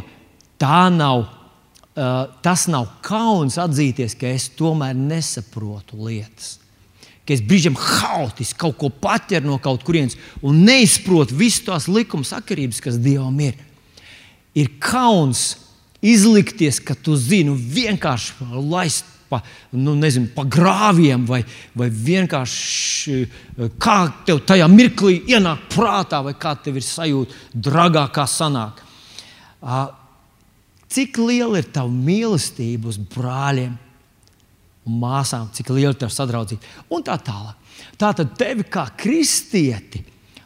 [0.58, 1.26] Tā nav,
[1.94, 6.58] uh, tas nav kauns atzīties, ka es tomēr nesaprotu lietas
[7.24, 12.26] ka es brīžiem haotiski kaut ko paķeru no kaut kurienes un neizprotu visu tās likuma
[12.28, 13.56] sakarības, kas Dievam ir.
[14.54, 15.54] Ir kauns
[16.04, 19.42] izlikties, ka tu zini, vienkārši laist pa,
[19.74, 21.42] nu, nezinu, pa grāviem, vai,
[21.74, 23.18] vai vienkārši
[23.82, 28.80] kā tev tajā mirklī ienāk prātā, vai kā tev ir sajūta, dragā kā sanāk.
[30.94, 33.74] Cik liela ir tava mīlestība uz brāļiem
[34.84, 37.56] un māsām, cik liela ir tava sadraudzība un tā tālāk.
[37.98, 40.04] Tā tad tevi kā kristieti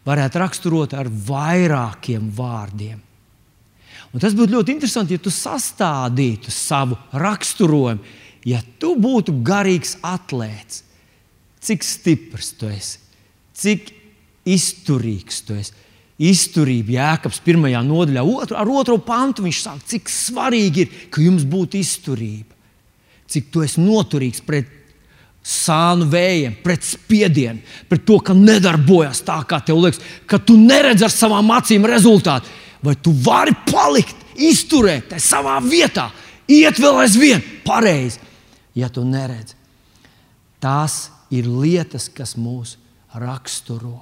[0.08, 3.02] varētu raksturot ar vairākiem vārdiem.
[4.08, 8.16] Un tas būtu ļoti interesanti, ja tu sastādītu savu raksturojumu,
[8.48, 10.84] ja tu būtu garīgs atlētājs.
[11.58, 13.00] Cik stiprs tu esi,
[13.58, 13.90] cik
[14.48, 15.74] izturīgs tu esi.
[16.18, 21.44] Izturība, Jēkabs, pirmajā nodaļā, otru, ar otro pantu viņš saka, cik svarīgi ir, ka jums
[21.46, 22.56] būtu izturība.
[23.30, 24.70] Cik tu esi noturīgs pret
[25.46, 31.06] sānu vējiem, pret spiedienu, pret to, ka nedarbojas tā, kā tev liekas, ka tu neredzi
[31.06, 32.50] ar savām acīm rezultātu
[32.82, 36.08] vai tu vari palikt, izturēt savā vietā,
[36.46, 38.20] iet vēl aizvien pareizi,
[38.78, 39.56] ja tu neredzi.
[40.62, 42.76] Tās ir lietas, kas mūs
[43.18, 43.98] raksturo.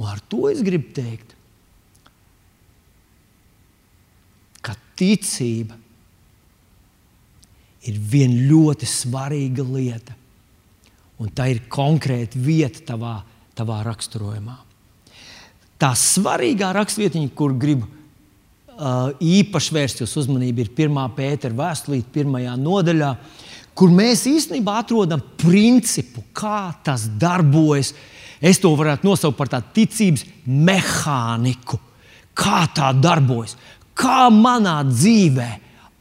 [0.00, 1.36] Un ar to es gribu teikt,
[4.62, 5.76] ka ticība
[7.88, 10.16] ir viena ļoti svarīga lieta,
[11.22, 13.16] un tā ir konkrēta vieta tavā,
[13.58, 14.58] tavā raksturojumā
[15.82, 17.88] tā svarīgā rakstvietiņa, kur gribu
[19.22, 21.00] īpaši vērst jūsu uzmanību, ir 1.
[21.16, 23.10] pētera vēstulīte, pirmajā nodaļā,
[23.78, 27.92] kur mēs īstenībā atrodam principu, kā tas darbojas.
[28.42, 31.78] Es to varētu nosaukt par tādu ticības mehāniku,
[32.34, 33.54] kā tā darbojas,
[33.94, 35.50] kā manā dzīvē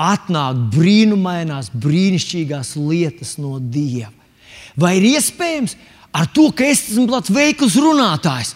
[0.02, 4.10] atnāk brīnumainās, brīnišķīgās lietas no Dieva.
[4.80, 5.76] Vai ir iespējams
[6.16, 8.56] ar to, ka es esmu tāds veikls runātājs?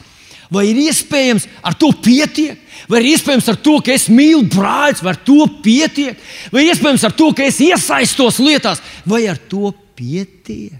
[0.53, 2.59] Vai ir iespējams ar to pietiek?
[2.89, 6.19] Vai ir iespējams ar to, ka es mīlu brāļus, vai ar to pietiek?
[6.53, 10.77] Vai iespējams ar to, ka es iesaistos lietās, vai ar to pietiek?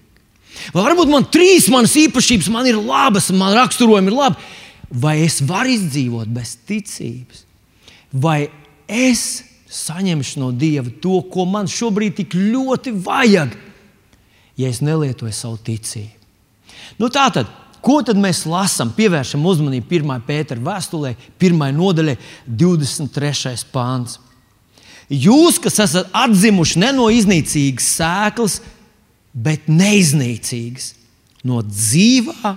[0.73, 4.54] Vai varbūt man trīs manas īpašības man ir labas, man raksturojumi ir labi,
[4.89, 7.43] vai es varu izdzīvot bez ticības?
[8.13, 8.45] Vai
[8.88, 9.43] es
[9.75, 13.58] saņemšu no Dieva to, ko man šobrīd tik ļoti vajag,
[14.56, 16.13] ja es nelietoju savu ticību?
[17.01, 17.49] Nu, tā tad
[17.86, 18.89] Ko tad mēs lasām?
[18.98, 20.21] Pievēršam uzmanību 1.
[20.26, 21.65] pētera vēstulē, 1.
[21.78, 22.15] nodaļai,
[22.50, 23.54] 23.
[23.74, 24.17] pāns.
[25.12, 28.56] Jūs, kas esat atzimuši ne no iznīcīgas sēklas,
[29.36, 30.95] bet neiznīcīgas,
[31.45, 32.56] no dzīvā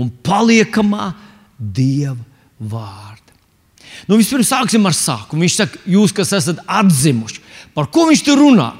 [0.00, 1.10] un paliekamā
[1.58, 2.16] dieva
[2.56, 3.36] vārda.
[4.08, 5.44] Nu, vispirms sāksim ar sākumu.
[5.44, 7.42] Viņš saka, jūs, kas esat atzimuši.
[7.76, 8.70] Par ko viņš tur runā?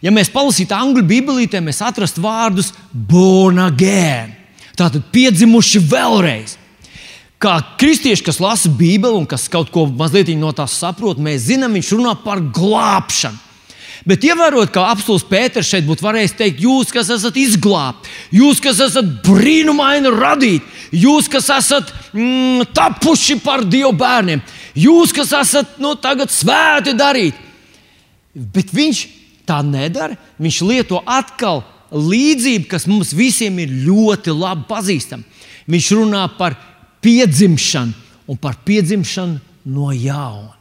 [0.00, 4.35] Ja mēs palasītu angļu bībelītē, mēs atrastu vārdus born again.
[4.76, 6.56] Tātad piedzimuši vēlreiz.
[7.40, 11.74] Kā kristieši, kas lasa Bībeli un kas kaut ko mazliet no tās saprot, mēs zinām,
[11.76, 13.42] viņš runā par glābšanu.
[14.06, 18.78] Bet ievērot, ka apelsīns Pēters šeit būtu varējis teikt, jūs, kas esat izglābti, jūs, kas
[18.84, 24.44] esat brīnumaini radīti, jūs, kas esat mm, tapuši par Dieva bērniem,
[24.78, 27.40] jūs, kas esat nu, tagad svēti darīt.
[28.36, 29.02] Bet viņš
[29.48, 30.16] tā nedara.
[30.42, 35.24] Viņš lieto atkal līdzība, kas mums visiem ir ļoti labi pazīstama.
[35.66, 36.56] Viņš runā par
[37.02, 39.38] piedzimšanu un par piedzimšanu
[39.70, 40.54] no jauna.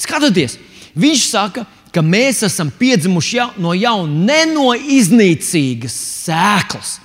[0.00, 0.58] Skatieties,
[0.94, 5.96] viņš saka, ka mēs esam piedzimuši jau, no jauna, ne no iznīcīgas
[6.26, 6.98] sēklas.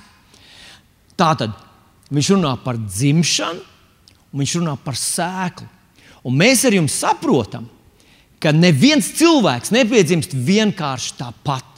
[1.16, 1.56] Tātad
[2.14, 3.64] viņš runā par dzimšanu,
[4.32, 5.70] un viņš runā par sēklu.
[6.26, 7.68] Un mēs ar jums saprotam,
[8.42, 11.75] ka neviens cilvēks nepiedzimst vienkārši tāpat.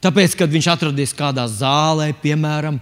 [0.00, 2.78] Tāpēc, kad viņš atradies kādā zālē, piemēram,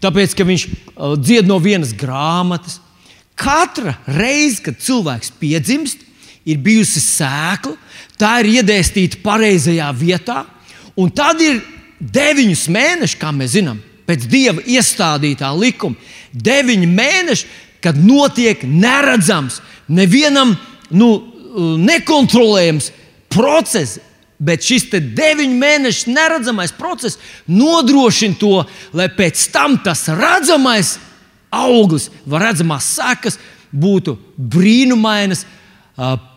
[0.00, 2.78] tāpēc, ka viņš uh, dzied no vienas grāmatas.
[3.36, 6.06] Katra reize, kad cilvēks piedzimst,
[6.48, 7.76] ir bijusi sēkla,
[8.18, 10.42] tā ir iedēstīta pareizajā vietā,
[10.98, 11.60] un tad ir
[12.02, 15.98] deviņus mēnešus, kā mēs zinām, pēc dieva iestādītā likuma,
[16.32, 17.50] deviņi mēneši,
[17.82, 20.54] kad notiek neredzams, nevienam
[20.94, 21.10] nu,
[21.82, 22.90] nekontrolējams
[23.32, 24.00] process,
[24.42, 28.64] Bet šis deviņu mēnešu neredzamais process nodrošina to,
[28.96, 30.96] lai pēc tam tas redzamais
[31.52, 33.38] auglis, redzamās sekas
[33.70, 35.44] būtu brīnumainas,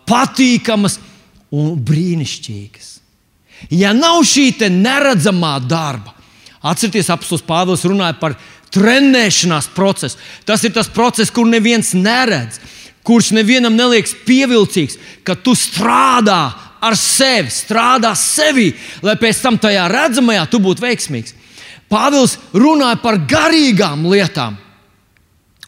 [0.06, 1.00] patīkamas
[1.50, 2.92] un brīnišķīgas.
[3.72, 6.12] Ja nav šī neredzamā darba,
[6.62, 8.36] atcerieties, apelsīns Pāvils runāja par
[8.74, 10.18] trenēšanās procesu.
[10.44, 12.60] Tas ir tas process, kur neviens neredz,
[13.06, 16.52] kurš nevienam neliekas pievilcīgs, ka tu strādā
[16.86, 18.70] ar sevi, strādā sevi,
[19.04, 21.34] lai pēc tam tajā redzamajā tu būtu veiksmīgs.
[21.90, 24.56] Pāvils runāja par garīgām lietām.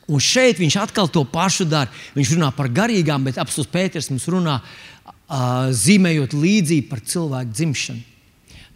[0.09, 1.93] Un šeit viņš atkal to pašu dara.
[2.17, 8.05] Viņš runā par garīgām, bet apelsīns Pēters mums runā, uh, zīmējot līdzību par cilvēku dzimšanu.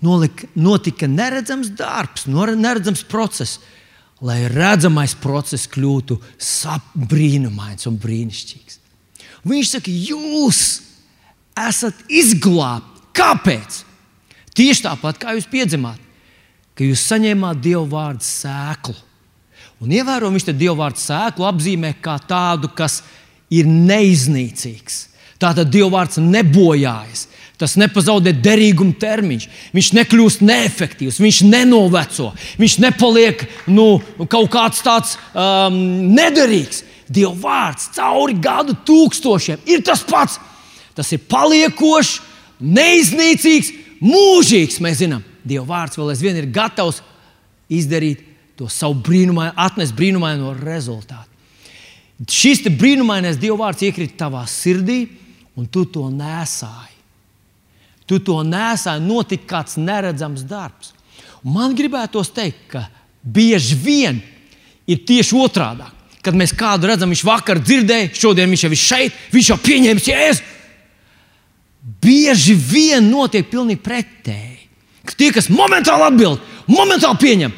[0.03, 3.61] nolika, notika neredzams darbs, neredzams process,
[4.21, 6.19] lai redzamais process kļūtu
[6.95, 8.79] brīnumains un brīnišķīgs.
[9.47, 10.92] Viņš saka, jūs esat
[12.09, 12.89] izglābti.
[13.13, 13.83] Kāpēc?
[14.57, 16.01] Tieši tāpat kā jūs piedzimāt,
[16.77, 18.97] ka jūs saņēmāt Dieva vārdu sēklu.
[19.83, 23.01] Un ievērojami viņš te Dieva vārdu sēklu apzīmē kā tādu, kas
[23.53, 25.07] ir neiznīcīgs.
[25.43, 27.27] Tātad Dieva vārds nebojājas.
[27.61, 29.45] Tas nepazaudē derīguma termiņš.
[29.75, 35.77] Viņš nekļūst neefektīvs, viņš nenoveco, viņš nepaliek nu, kaut kāds tāds um,
[36.17, 36.83] nederīgs.
[37.13, 40.41] Dieva vārds cauri gadu tūkstošiem ir tas pats.
[40.97, 42.19] Tas ir paliekošs,
[42.63, 44.81] neiznīcīgs, mūžīgs.
[44.85, 47.01] Mēs zinām, Dieva vārds vēl aizvien ir gatavs
[47.73, 48.23] izdarīt
[48.59, 51.29] to savu brīnumainu, atnest brīnumaino rezultātu.
[52.31, 55.07] Šis brīnumainais Dieva vārds iekrita tavā sirdī,
[55.59, 56.93] un tu to nesāji.
[58.07, 60.93] Tu to nesāji, notika kāds neredzams darbs.
[61.43, 62.87] Un man gribētos teikt, ka
[63.23, 64.21] bieži vien
[64.87, 65.89] ir tieši otrādi.
[66.23, 70.11] Kad mēs kādu redzam, viņš vakar dzirdēja, šodien viņš jau ir šeit, viņš jau pieņēmis
[70.13, 70.45] jēzu.
[72.03, 74.59] Bieži vien notiek pilnīgi pretēji.
[75.19, 77.55] Tie, kas momentāli atbild, momentāli pieņem,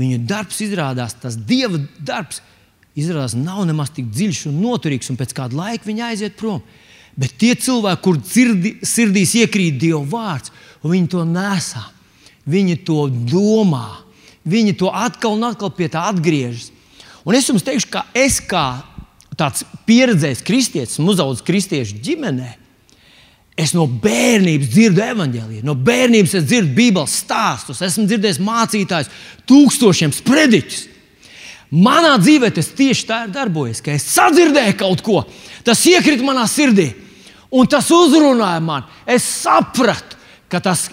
[0.00, 2.40] viņu darbs izrādās, tas dieva darbs
[2.98, 6.60] izrādās nav nemaz tik dziļš un noturīgs, un pēc kāda laika viņi aiziet prom.
[7.16, 10.52] Bet tie cilvēki, kur dzirdi, sirdīs iekrīt Dieva vārds,
[10.84, 11.82] viņi to nesā,
[12.48, 14.00] viņi to domā,
[14.48, 16.70] viņi to atkal un atkal pie tā atgriežas.
[17.28, 18.82] Un es jums teikšu, ka es kā
[19.36, 22.48] tāds pieredzējis kristietis, uzaugusi kristiešu ģimenē,
[23.58, 29.10] Es no bērnības dzirdu evanģēliju, no bērnības es dzirdu Bībeles stāstus, esmu dzirdējis mācītājus,
[29.48, 30.86] tūkstošiem sprediķus.
[31.72, 35.22] Manā dzīvē tas tieši tā ir darbojies, ka es sadzirdēju kaut ko,
[35.64, 36.90] tas iekrita manā sirdī,
[37.52, 38.88] un tas uzrunāja mani.
[39.08, 40.16] Es sapratu,
[40.52, 40.88] ka tas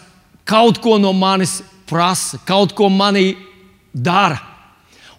[0.48, 3.34] kaut ko no manis prasa, kaut ko manī
[3.94, 4.40] dara.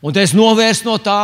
[0.01, 1.21] Un es novērsu no tā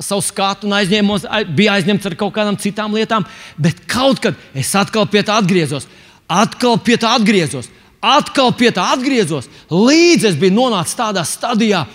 [0.00, 3.26] savu skatu un aizņēmos, bija aizņemts ar kaut kādām citām lietām,
[3.58, 5.88] bet kaut kad es atkal pie tā atgriezos,
[6.28, 7.70] atkal pie tā atgriezos,
[8.04, 11.86] atkal pie tā atgriezos, līdz es biju nonācis tādā stadijā,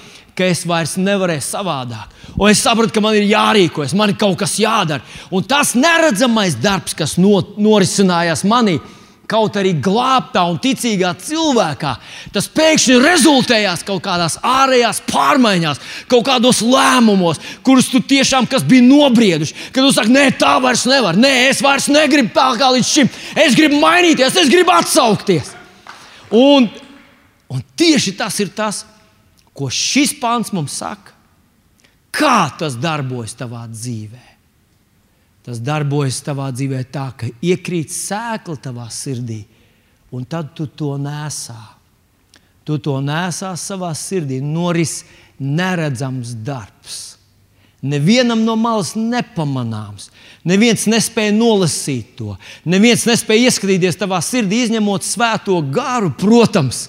[0.41, 2.09] es vairs nevarēju savādāk.
[2.33, 5.03] Un es sapratu, ka man ir jārīkojas, man ir kaut kas jādara.
[5.29, 8.79] Un tas neredzamais darbs, kas no, norisinājās manī,
[9.33, 11.93] kaut arī glābtā un ticīgā cilvēkā,
[12.35, 19.71] tas pēkšņi rezultējās kaut kādās ārējās pārmaiņās, kaut kādos lēmumos, kurus tu tiešām bija nobrieduši.
[19.73, 23.11] Kad tu saki, nē, tā vairs nevar, nē, es vairs negribu tā kā līdz šim,
[23.45, 25.53] es gribu mainīties, es gribu atsaukties.
[26.33, 26.69] Un,
[27.49, 28.83] un tieši tas ir tas,
[29.53, 31.13] ko šis pāns mums saka.
[32.13, 34.32] Kā tas darbojas tavā dzīvēm?
[35.43, 39.41] Tas darbojas tavā dzīvē tā, ka iekrīt sēkla tavā sirdī,
[40.15, 41.59] un tad tu to nesā.
[42.63, 45.01] Tu to nesā savā sirdī, noris
[45.39, 47.01] neredzams darbs.
[47.83, 50.07] Nevienam no malas nepamanāms.
[50.47, 52.37] Neviens nespēja nolasīt to.
[52.63, 56.85] Neviens nespēja ieskatīties tavā sirdī, izņemot svēto garu, protams.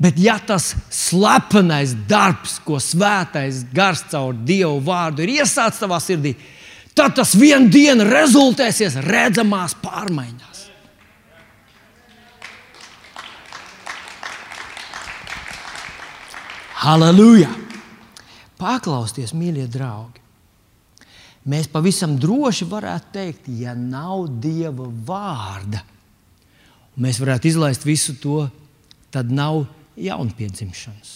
[0.00, 6.32] Bet, ja tas slepenais darbs, ko svētais gars caur Dievu vārdu ir iesācis tavā sirdī,
[6.32, 6.59] tad
[6.94, 10.64] tad tas vienā dienā rezultēsies redzamās pārmaiņās.
[16.80, 17.50] Halleluja!
[18.60, 20.20] Paklausieties, mīļie draugi!
[21.48, 25.80] Mēs pavisam droši varētu teikt, ja nav Dieva vārda,
[27.00, 28.42] mēs varētu izlaist visu to,
[29.12, 29.62] tad nav
[29.96, 31.14] jaunpiedzimšanas.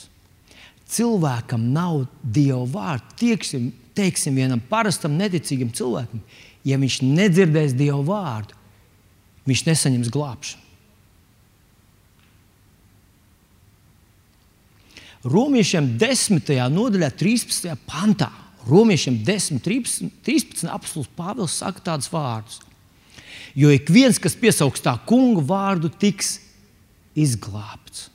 [0.94, 3.16] Cilvēkam nav Dieva vārda.
[3.20, 6.22] Tieksim, teiksim vienam parastam, neticīgam cilvēkam,
[6.66, 8.56] ja viņš nedzirdēs Dieva vārdu,
[9.48, 10.62] viņš nesaņems glābšanu.
[15.24, 16.50] Romiešiem 10.
[16.68, 17.70] nodaļā, 13.
[17.88, 18.28] pantā,
[18.68, 22.60] Romiešiem 10, 13, 13 apelsīns Pāvils saka tādus vārdus.
[23.56, 26.38] Jo ik viens, kas piesaugs tā kunga vārdu, tiks
[27.16, 28.08] izglābts.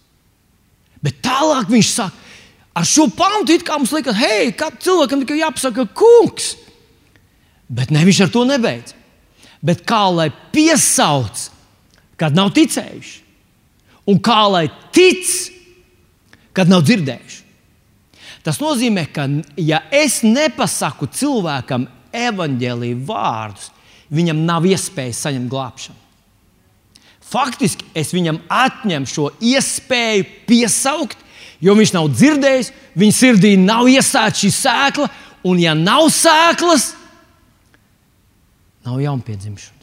[1.01, 2.28] Bet tālāk viņš saka,
[2.73, 6.53] ar šo pantu it kā mums liekas, hei, cilvēkam tikai jāpasaka, kungs.
[7.69, 8.95] Bet ne, viņš ar to nebeidz.
[9.61, 11.49] Bet kā lai piesauc,
[12.19, 13.17] kad nav ticējuši,
[14.09, 14.65] un kā lai
[14.95, 15.27] tic,
[16.55, 17.45] kad nav dzirdējuši.
[18.43, 19.27] Tas nozīmē, ka
[19.59, 23.69] ja es nepasaku cilvēkam evaņģēlīju vārdus,
[24.09, 25.99] viņam nav iespējas saņemt glābšanu.
[27.29, 31.19] Faktiski es viņam atņemu šo iespēju piesaukt,
[31.63, 35.09] jo viņš nav dzirdējis, viņa sirdī nav iesākta šī sēkla,
[35.47, 36.93] un ja nav sēklas,
[38.85, 39.75] nav jaunpiedzimšanas.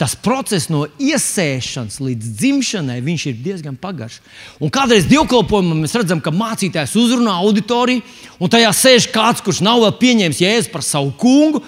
[0.00, 4.22] tas process no iesēšanas līdz dzimšanai ir diezgan pagaršs.
[4.56, 8.00] Un kādreiz dievkalpojumā mēs redzam, ka mācītājs uzrunā auditoriju,
[8.40, 11.60] un tajā sēž kāds, kurš nav vēl pieņēmis jēzu par savu kungu.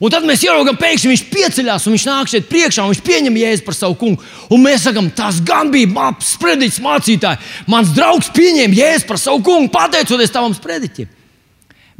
[0.00, 3.34] Un tad mēs ieraugām, pēkšņi viņš pieceļās un viņš nāk šeit priekšā un viņš pieņem
[3.36, 4.22] jēzu par savu kungu.
[4.48, 7.50] Un mēs sakām, tas gan bija sprediķis mācītājs.
[7.68, 11.10] Mans draugs pieņēma jēzu par savu kungu, pateicoties tavam sprediķim.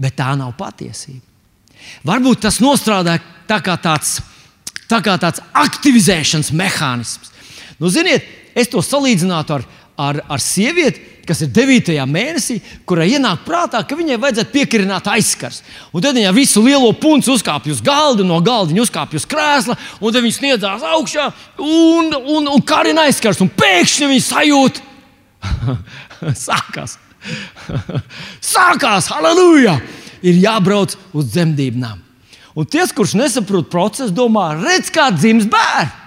[0.00, 1.20] Bet tā nav patiesība.
[2.08, 3.20] Varbūt tas nostrādāja
[3.50, 4.16] tā kā tāds,
[4.88, 7.34] tā kā tāds aktivizēšanas mehānisms.
[7.80, 8.24] Nu, ziniet,
[8.56, 9.68] es to salīdzinātu ar,
[10.00, 11.92] ar, ar sievieti, kas ir 9.
[12.10, 15.60] mēnesī, kurai ienāk prātā, ka viņai vajadzētu piekarināt aizskars.
[15.92, 19.76] Un tad viņa visu lielo punci uzkāpj uz galda, no galda viņa uzkāpj uz krēsla,
[20.00, 21.28] un tad viņa sniedzās augšā
[21.60, 23.42] un, un, un karina aizskars.
[23.44, 24.82] Un pēkšņi viņa sajūt,
[26.48, 26.98] sākās.
[28.54, 29.78] Sākās, halleluja!
[30.20, 32.00] Ir jābrauc uz dzemdībām.
[32.58, 35.99] Un tie, kurš nesaprot procesu, domā, redz, kā dzims bērns.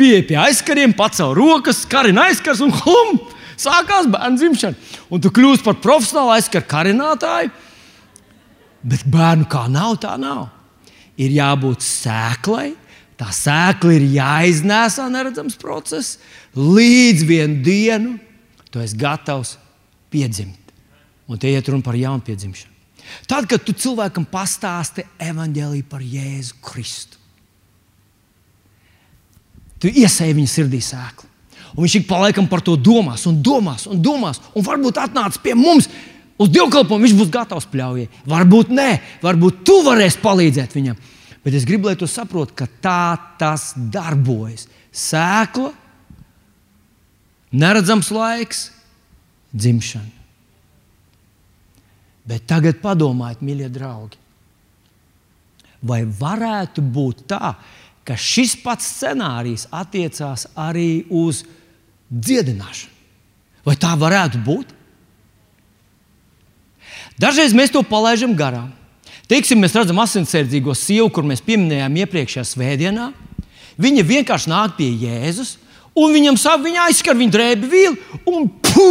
[0.00, 3.18] Pieeja pie aizkariem, pacēl rokas, karina aizskars un hum!
[3.60, 4.78] Sākās bērnu dzimšana.
[5.12, 7.50] Un tu kļūsi par profesionālu aizskaru karinātāju.
[8.88, 10.46] Bet bērnu kā nav, tā nav.
[11.20, 12.70] Ir jābūt sēklai.
[13.20, 16.16] Tā sēkla ir jāiznēsā neredzams process,
[16.56, 18.14] līdz vienu dienu
[18.72, 19.58] tu esi gatavs
[20.08, 20.72] piedzimt.
[21.28, 22.72] Un te iet runa par jaunu piedzimšanu.
[23.28, 27.19] Tad, kad tu cilvēkam pastāsti evaņģēlīju par Jēzu Kristu,
[29.80, 31.28] tu iesēji viņa sirdī sēklu.
[31.76, 34.40] Un viņš ik pa laikam par to domās, un domās, un domās.
[34.58, 35.86] Un varbūt atnācis pie mums
[36.40, 38.08] uz dievkalpojumu, viņš būs gatavs pļaujai.
[38.30, 38.90] Varbūt nē,
[39.22, 40.98] varbūt tu varēsi palīdzēt viņam.
[41.44, 43.04] Bet es gribu, lai tu saproti, ka tā
[43.40, 44.66] tas darbojas.
[44.90, 45.70] Sēkla,
[47.54, 48.66] neredzams laiks,
[49.54, 50.18] dzimšana.
[52.30, 54.18] Bet tagad padomājiet, mīļie draugi,
[55.86, 57.54] vai varētu būt tā,
[58.10, 61.44] ka šis pats scenārijs attiecās arī uz
[62.10, 62.96] dziedināšanu?
[63.62, 64.74] Vai tā varētu būt?
[67.20, 68.70] Dažreiz mēs to palaidām garām.
[69.30, 73.10] Teiksim, mēs redzam asinsardzīgo sievu, kur mēs pieminējām iepriekšējā svētdienā.
[73.80, 75.54] Viņa vienkārši nāk pie Jēzus,
[75.94, 78.88] un viņam saka, viņa aizskar viņa drēbi vīlu, un pū,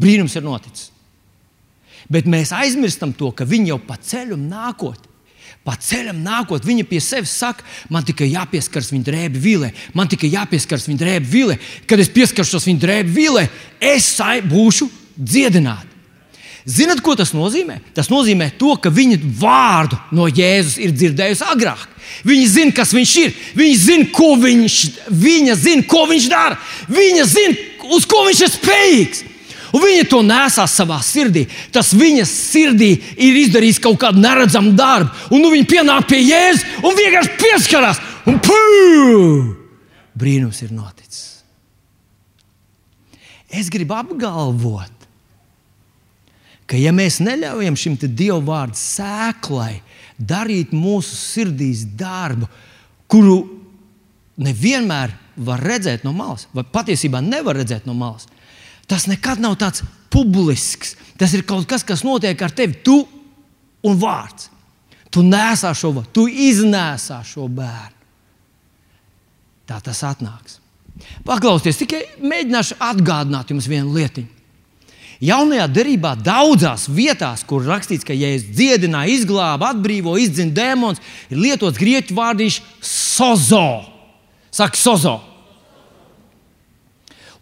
[0.00, 0.88] brīnums ir noticis.
[2.12, 5.11] Bet mēs aizmirstam to, ka viņi jau pa ceļu nākot.
[5.62, 10.32] Pa ceļam nākot, viņa pie sevis saka, man tikai jāpieskaras viņa drēbi vilē, man tikai
[10.32, 11.58] jāpieskaras viņa drēbi vilē.
[11.86, 13.46] Kad es pieskaršos viņa drēbi vilē,
[13.78, 14.16] es
[14.50, 15.92] būšu dziedināta.
[16.66, 17.80] Zinat, ko tas nozīmē?
[17.94, 21.88] Tas nozīmē to, ka viņa vārdu no Jēzus ir dzirdējusi agrāk.
[22.26, 23.32] Viņa zina, kas viņš ir.
[23.58, 24.76] Viņa zina, ko viņš,
[25.10, 26.58] viņa zina, ko viņš dara.
[26.90, 27.56] Viņa zina,
[27.96, 29.24] uz ko viņš ir spējīgs.
[29.72, 31.46] Un viņa to nesā savā sirdī.
[31.72, 35.10] Tas viņas sirdī ir izdarījis kaut kādu neredzamu darbu.
[35.32, 38.02] Un nu viņa pienāk pie Jēzus un vienkārši pieskarās.
[38.28, 38.58] Un pū!
[40.18, 41.42] Brīnums ir noticis.
[43.52, 45.08] Es gribu apgalvot,
[46.64, 49.82] ka ja mēs neļaujam šim dievu vārdu sēklai
[50.16, 52.48] darīt mūsu sirdīs darbu,
[53.12, 53.42] kuru
[54.40, 58.28] nevienmēr var redzēt no malas, vai patiesībā nevar redzēt no malas,
[58.92, 60.96] tas nekad nav tāds publisks.
[61.16, 62.98] Tas ir kaut kas, kas notiek ar tevi, tu
[63.86, 64.50] un vārds.
[65.12, 67.98] Tu nesā šo, tu iznēsā šo bērnu.
[69.68, 70.58] Tā tas atnāks.
[71.24, 74.40] Paklausieties, tikai mēģināšu atgādināt jums vienu lietiņu.
[75.22, 81.78] Jaunajā derībā daudzās vietās, kur rakstīts, ka Jēzus dziedināja, izglāba, atbrīvo, izdzina dēmonus, ir lietots
[81.78, 83.84] grieķu vārdīšs sozo.
[84.52, 85.14] Saka, sozo.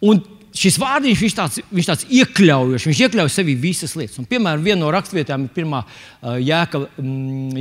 [0.05, 0.21] Un
[0.57, 4.19] šis vārdiņš viņš tāds, viņš tāds iekļaujošs, viņš iekļauj sevī visas lietas.
[4.19, 5.83] Un, piemēram, viena no raksturvietām ir pirmā
[6.43, 6.87] jēkab,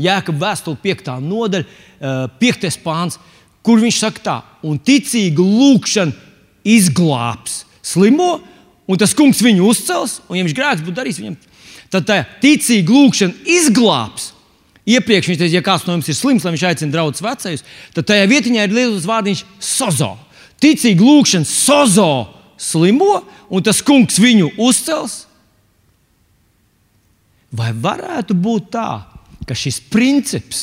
[0.00, 1.12] jēkab vēstule, 5.
[1.22, 1.68] nodaļa,
[2.40, 2.80] 5.
[2.84, 3.20] pāns,
[3.66, 6.16] kur viņš saka tā, un ticīga lūkšana
[6.66, 8.40] izglābs slimo,
[8.90, 11.38] un tas kungs viņu uzcels, un, ja viņš grēks būtu darījis viņam,
[11.94, 14.32] tad tā ticīga lūkšana izglābs.
[14.90, 17.62] Iepriekš viņš teica, ja kāds no jums ir slims, lai viņš aicina draugus vecajus,
[17.94, 20.14] tad tajā vietiņā ir liels vārdiņš sozo.
[20.60, 25.24] Ticīga lūkšana sozo slimo, un tas kungs viņu uzcels?
[27.50, 28.90] Vai varētu būt tā,
[29.48, 30.62] ka šis princips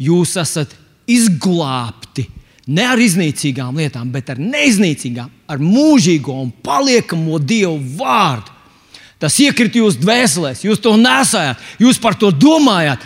[0.00, 0.74] jūs esat
[1.08, 2.26] izglābti
[2.70, 8.58] ne ar iznīcīgām lietām, bet ar neiznīcīgām, ar mūžīgo un paliekamo Dievu vārdu?
[9.20, 13.02] Tas iekrita jūsu dvēselēs, jūs to nesājāt, jūs par to domājāt.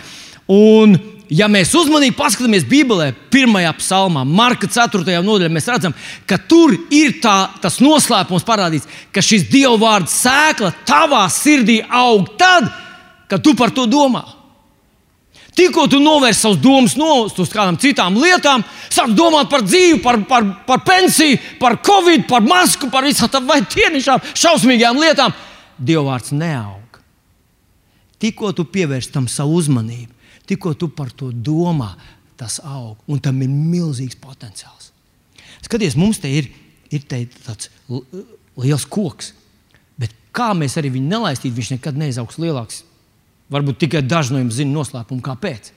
[0.51, 0.95] Un
[1.29, 5.17] ja mēs uzmanīgi paskatāmies Bībelē, pirmajā psalmā, Marka 4.
[5.25, 5.95] nodaļā, mēs redzam,
[6.27, 12.29] ka tur ir tā, tas noslēpums parādīts, ka šis Dieva vārds sēkla tavā sirdī aug
[12.39, 12.69] tad,
[13.31, 14.23] kad tu par to domā.
[15.55, 20.19] Tikko tu novērsi savus domas no uz kādām citām lietām, sāc domāt par dzīvi, par,
[20.27, 25.35] par, par pensiju, par covid, par masku, par visām tādām ķēnišķām, šausmīgām lietām.
[25.79, 26.99] Dievvvārds neaug.
[28.19, 30.11] Tikko tu pievērsi tam savu uzmanību,
[30.49, 31.93] tikko tu par to domā,
[32.39, 32.99] tas aug.
[33.07, 34.91] Un tam ir milzīgs potenciāls.
[35.65, 36.51] Skaties, mums te ir,
[36.93, 37.71] ir te tāds
[38.61, 39.33] liels koks.
[39.99, 42.83] Bet kā mēs arī viņu nelaistītu, viņš nekad neizaugs lielāks
[43.51, 45.69] Varbūt tikai daži no jums zina noslēpumu, kāpēc.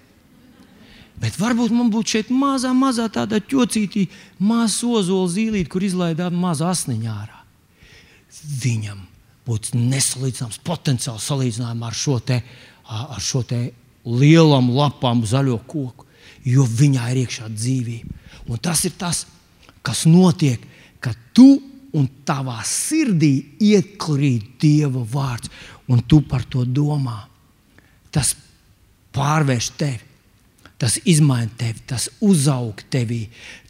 [1.19, 4.07] Bet varbūt man būtu šeit mazā, mazā tāda ķocītī,
[4.39, 7.43] maza ozola zīlīte, kur izlaidām mazu asniņu ārā.
[8.63, 9.03] Viņam
[9.49, 12.39] būtu nesalīdzināms potenciāls salīdzinājumā ar šo, te,
[12.87, 13.61] ar šo te
[14.09, 16.07] lielam lapām zaļo koku,
[16.49, 18.17] jo viņā ir iekšā dzīvība.
[18.49, 19.27] Un tas ir tas,
[19.85, 20.63] kas notiek,
[21.01, 21.59] kad tu
[21.97, 25.51] un tavā sirdī iekrīt Dieva vārds,
[25.89, 27.23] un tu par to domā
[28.13, 28.35] tas
[29.17, 30.05] pārvērš tevi.
[30.79, 33.25] Tas izmaina tevi, tas uzaug tevī,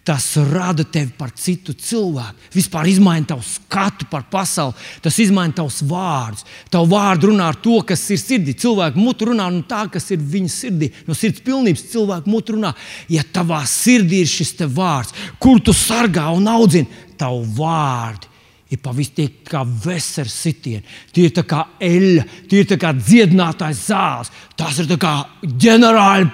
[0.09, 2.46] tas rada tevi par citu cilvēku.
[2.54, 4.72] Vispār izmaina tavu skatu par pasauli,
[5.04, 6.46] tas izmaina tavus vārdus.
[6.72, 8.54] Tavu vārdu runā ar to, kas ir sirdī.
[8.56, 10.88] Cilvēku mutu runā no tā, kas ir viņa sirdī.
[11.04, 12.72] No sirds pilnības cilvēku mutu runā.
[13.12, 16.88] Ja tavā sirdī ir šis vārds, kur tu sargā un audzini
[17.20, 18.32] tavu vārdu,
[18.72, 21.00] ir pavisam kā vesels sitiens.
[21.12, 26.30] Tie ir kā eļļa, tie ir kā dziedinātājs zāles, tās ir kā ģenerāļa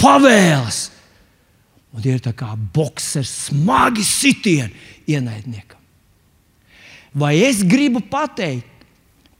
[0.00, 0.86] pavēles.
[1.98, 4.70] Un tie ir kā boxers, smagi sitieni
[5.10, 5.80] ienaidniekam.
[7.18, 8.68] Vai es gribu pateikt,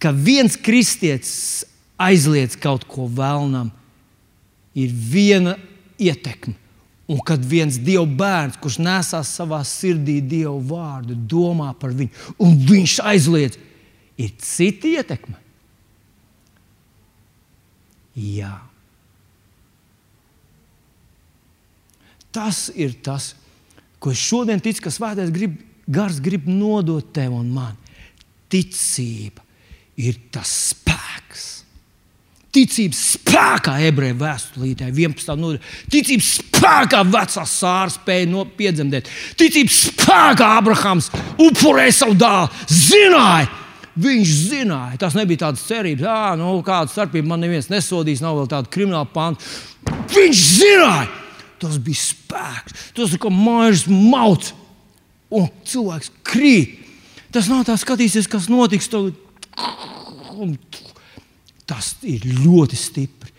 [0.03, 1.65] ka viens kristietis
[1.99, 3.71] aizliedz kaut ko vēlnam,
[4.79, 5.55] ir viena
[5.99, 6.57] ietekme
[7.09, 12.13] Un kad viens Dieva bērns, kurš nesās savā sirdī Dieva vārdu, domā par viņu,
[12.45, 13.57] un viņš aizliedz,
[14.21, 15.39] ir cita ietekme.
[18.13, 18.59] Jā.
[22.35, 23.33] Tas ir tas,
[23.99, 25.57] ko es šodien ticu, ka Svētais grib,
[25.89, 27.77] gars grib nodot tev un man.
[28.49, 29.45] Ticība
[29.99, 31.59] ir tas spēks
[32.49, 35.35] Ticības spēkā, ebreju vēstulītē, 11.
[35.37, 35.61] nodaļā.
[35.93, 39.11] Ticības spēkā vecā sāra spēja no piedzemdēt.
[39.39, 41.11] Ticības spēkā Abrahams
[41.45, 42.49] upurēja savu dēlu.
[42.73, 43.51] Zināja,
[44.01, 48.49] viņš zināja, tas nebija tāds cerības, ah, nu, kāda starpība man neviens nesodīs, nav vēl
[48.55, 49.45] tāda krimināla panta.
[50.17, 51.11] Viņš zināja,
[51.61, 54.55] tas bija spēks, tas ir kā mājas mauts,
[55.31, 56.79] un cilvēks krīt.
[57.35, 58.89] Tas nav tā skatīsies, kas notiks.
[58.89, 59.17] Tagad.
[61.69, 63.35] Tas ir ļoti stipri.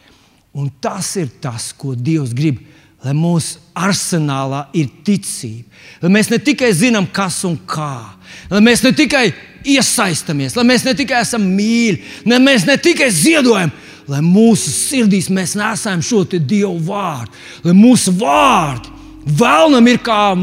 [0.53, 2.61] Un tas ir tas, ko Dievs grib.
[2.99, 5.69] Lai mūsu arsenālā ir ticība,
[6.03, 8.09] lai mēs ne tikai zinām, kas un kā,
[8.51, 9.29] lai mēs ne tikai
[9.63, 13.71] iesaistamies, lai mēs ne tikai esam mīļi, lai mēs ne tikai ziedojam,
[14.09, 18.97] lai mūsu sirdīs mēs nesam šo Dievu vārdu, lai mūsu vārdi
[19.39, 20.33] vēlnam ir kā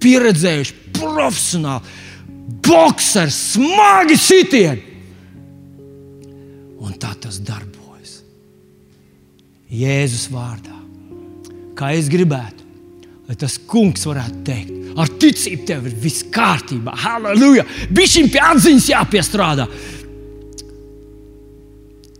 [0.00, 1.98] pieredzējuši, profesionāli,
[2.64, 4.86] boxeri, smagi sitieni.
[6.80, 8.20] Un tā tas darbojas.
[9.70, 10.76] Jēzus vārdā.
[11.76, 12.66] Kā es gribētu,
[13.28, 16.96] lai tas kungs varētu teikt, ar ticību tev ir viss kārtībā.
[17.04, 17.64] Halleluja!
[17.94, 19.68] Bišķiņ pie atziņas jāpiestrādā.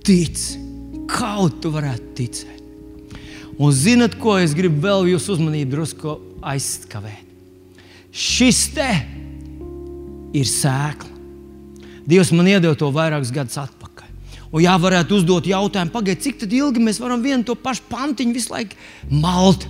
[0.07, 0.39] Tic,
[1.11, 2.61] kaut tu varētu ticēt.
[3.61, 7.27] Un zinat, ko es gribu vēl jūsu uzmanību drusku aizskavēt?
[8.11, 8.89] Šis te
[10.35, 11.11] ir sēkla.
[12.09, 14.09] Dievs man iedeva to vairākus gadus atpakaļ.
[14.51, 18.51] Un jā, varētu uzdot jautājumu, pagaidiet, cik ilgi mēs varam vienu to pašu pantiņu visu
[18.51, 18.79] laiku
[19.13, 19.69] malt.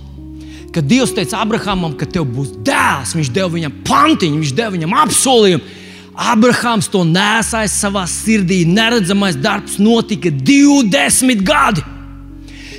[0.71, 4.95] Kad Dievs teica Abrahamam, ka tev būs dēls, viņš deva viņam pantiņu, viņš deva viņam
[5.03, 5.77] apsolījumu.
[6.15, 8.63] Abrahams to nesāja savā sirdī.
[8.67, 11.83] Neredzamais darbs notika 20 gadi.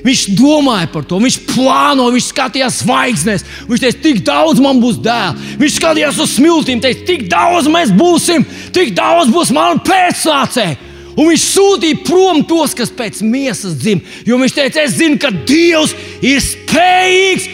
[0.02, 3.44] Viņš domāja par to, viņš plānoja, viņš skatījās zvaigznēs.
[3.68, 5.52] Viņš teica, tik daudz man būs dēlu.
[5.60, 10.90] Viņš skatījās uz smiltīm, teica, tik daudz mēs būsim, tik daudz būs manu pēcnācēju.
[11.12, 14.00] Un viņš sūtīja prom tos, kas pēc miesas dzim.
[14.26, 15.92] Jo viņš teica, es zinu, ka Dievs
[16.24, 17.50] ir spējīgs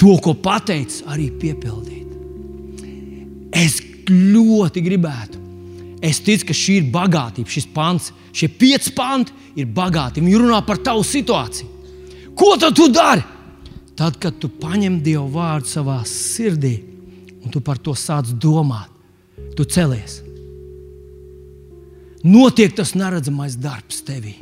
[0.00, 1.96] to, ko pateicis, arī piepildīt.
[3.50, 5.42] Es ļoti gribētu.
[6.00, 10.22] Es ticu, ka šī ir bagātība, šis pants, šie pieci panti ir bagāti.
[10.24, 11.68] Viņi runā par tavu situāciju.
[12.38, 13.26] Ko tad tu dari?
[13.98, 16.78] Tad, kad tu paņem Dievu vārdu savā sirdī
[17.44, 18.88] un tu par to sāc domāt,
[19.56, 20.22] tu celies
[22.22, 24.36] notiek tas neredzamais darbs tevī.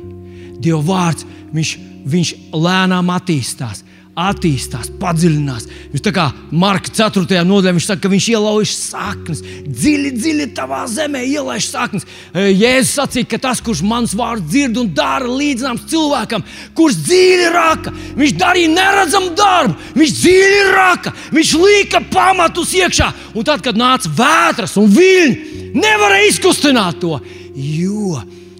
[0.59, 1.73] Dieva vārds, viņš,
[2.09, 3.83] viņš lēnām attīstās.
[4.19, 5.67] Attīstās, padziļinās.
[5.93, 7.41] Viņš tā kā Marka 4.
[7.47, 12.07] nodaļā viņš saka, ka viņš ielauž saknes, dziļi, dziļi tavā zemē ielaiž saknes.
[12.33, 16.45] E, Jēzus sacīja, ka tas, kurš mans vārds dzird un dara līdzināms cilvēkam,
[16.77, 23.11] kurš dziļi raka, viņš darīja neredzamu darbu, viņš dziļi raka, viņš lika pamatus iekšā.
[23.35, 27.19] Un tad, kad nāca vētras un viļņi, nevarēja izkustināt to,
[27.55, 28.19] jo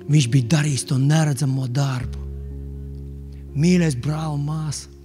[0.10, 2.20] viņš bija darījis to neredzamo darbu.
[3.60, 4.99] Mīļais brāl un māsa.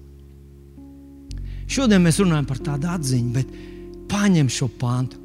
[1.74, 3.54] Šodien mēs runājam par tādu atziņu, bet
[4.10, 5.18] paņem šo pāntu.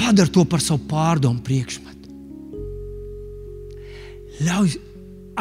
[0.00, 2.14] Padar to par savu pārdomu priekšmetu.
[4.42, 4.78] Ļauj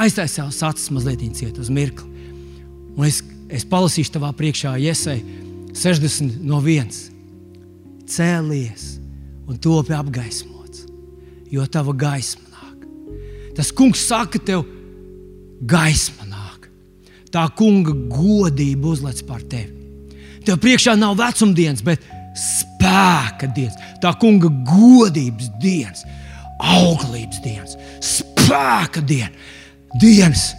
[0.02, 2.08] aiztaisīt savus acis mazliet ciet uz mirkli.
[2.98, 5.22] Un es, es palasīšu tavā priekšā, iesai
[5.72, 6.92] 60 no 1.
[8.12, 8.88] Cēlies
[9.48, 10.84] un topi apgaismots,
[11.52, 12.84] jo tava gaisma nāk.
[13.56, 14.68] Tas kungs saka tev,
[15.64, 16.31] gaisma.
[17.32, 19.72] Tā kunga godība uzlec pār tevi.
[20.46, 22.04] Tev priekšā nav vecumdienas, bet
[22.38, 23.78] spēka dienas.
[24.02, 26.04] Tā kunga godības dienas,
[26.60, 29.38] auglības dienas, spēka dienas.
[30.02, 30.50] dienas.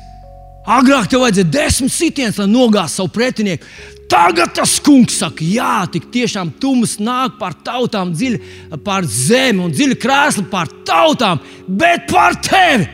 [0.62, 3.66] Agrāk tev vajadzēja desmit sitienus, lai nogāztu savu pretinieku.
[4.12, 9.72] Tagad tas kungs saka, jā, tik tiešām tums nāk pār tautām, dziļi pār zemi un
[9.72, 12.90] dziļi krēsli pār tautām, bet pār tevi!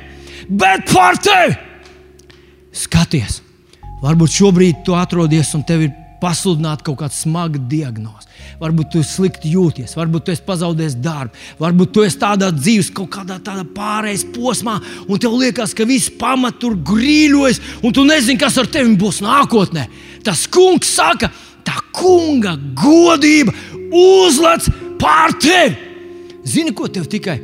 [0.49, 1.59] Bet pār tevi!
[2.73, 3.41] Skaties,
[4.03, 8.27] varbūt šobrīd tu atrodies un tev ir pasludināta kaut kāda smaga diagnoze.
[8.59, 13.11] Varbūt tu slikti jūties, varbūt tu esi pazaudējis darbu, varbūt tu esi tādā dzīves, kaut
[13.15, 13.39] kādā
[13.75, 18.71] pārejas posmā, un tev liekas, ka viss pamats tur grīļojas, un tu nezini, kas ar
[18.71, 19.87] tevi būs nākotnē.
[20.27, 21.31] Tas kungs saka,
[21.67, 23.55] tā kunga godība
[23.95, 24.67] uzlec
[24.99, 25.77] pār tevi.
[26.49, 27.39] Zini, ko tev tikai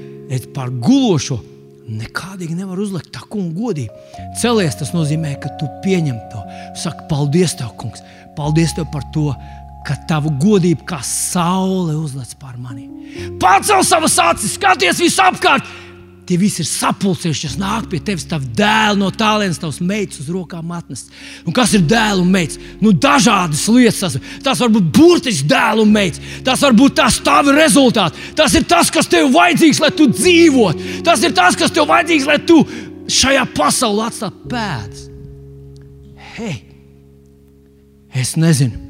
[0.54, 1.53] par gulošo
[1.88, 4.22] nekādīgi nevar uzlikt tā kungu godību.
[4.40, 6.42] Celies, tas nozīmē, ka tu pieņem to.
[6.80, 8.02] Saki, paldies, tev, kungs,
[8.38, 9.30] paldies tev par to,
[9.84, 12.88] ka tava godība kā saule uzlec pār mani.
[13.40, 15.68] Pacel savas acis, skaties visapkārt!
[16.24, 20.70] Tie visi ir sapulcējušies, nāk pie tevis, tavs dēls no tālienes, tavs meitas uz rokām
[20.72, 21.12] atnests.
[21.44, 22.56] Un kas ir dēls un meitas?
[22.80, 24.16] Nu, dažādas lietas.
[24.44, 26.22] Tas, var būt burtiski dēls un meitas.
[26.46, 28.30] Tas var būt tas tavi rezultāti.
[28.38, 31.02] Tas ir tas, kas tev vajadzīgs, lai tu dzīvotu.
[31.04, 32.62] Tas ir tas, kas tev vajadzīgs, lai tu
[33.12, 35.04] šajā pasaulē atstātu pēdas.
[36.38, 36.56] Hei,
[38.16, 38.83] es nezinu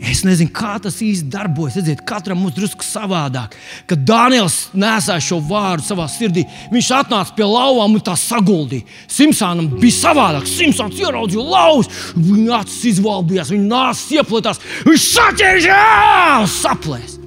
[0.00, 1.76] Es nezinu, kā tas īsti darbojas.
[1.76, 3.52] Redziet, katram mums drusku savādāk.
[3.90, 8.88] Kad Dānijas nesāja šo vārdu savā sirdī, viņš atnāca pie lauvām un tā saguldīja.
[9.12, 10.48] Simpsonam bija savādāk.
[10.48, 17.18] Simpsons ieraudzīja lauvas, viņa acis izvalbījās, viņa nāsas ieplētās, viņš saķēra saplēs.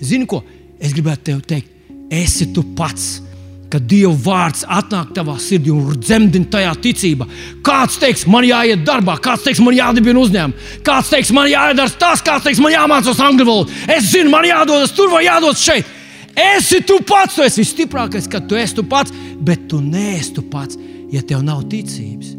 [0.00, 0.40] Zini, ko
[0.80, 1.72] es gribētu tev teikt?
[2.12, 3.25] Esi tu pats
[3.70, 7.26] kad Dieva vārds atnāk tavā sirdī un dzemdina tajā ticībā.
[7.66, 12.22] Kāds teiks, man jāiet darbā, kāds teiks, man jādibina uzņēmums, kāds teiks, man jādara tas,
[12.24, 13.76] kāds teiks, man jāmācās angļu valodu.
[13.92, 15.94] Es zinu, man jādodas tur vai jādodas šeit.
[16.36, 20.44] Esi tu pats, tu esi visstiprākais, kad tu esi tu pats, bet tu neesi tu
[20.52, 20.78] pats,
[21.12, 22.34] ja tev nav ticības.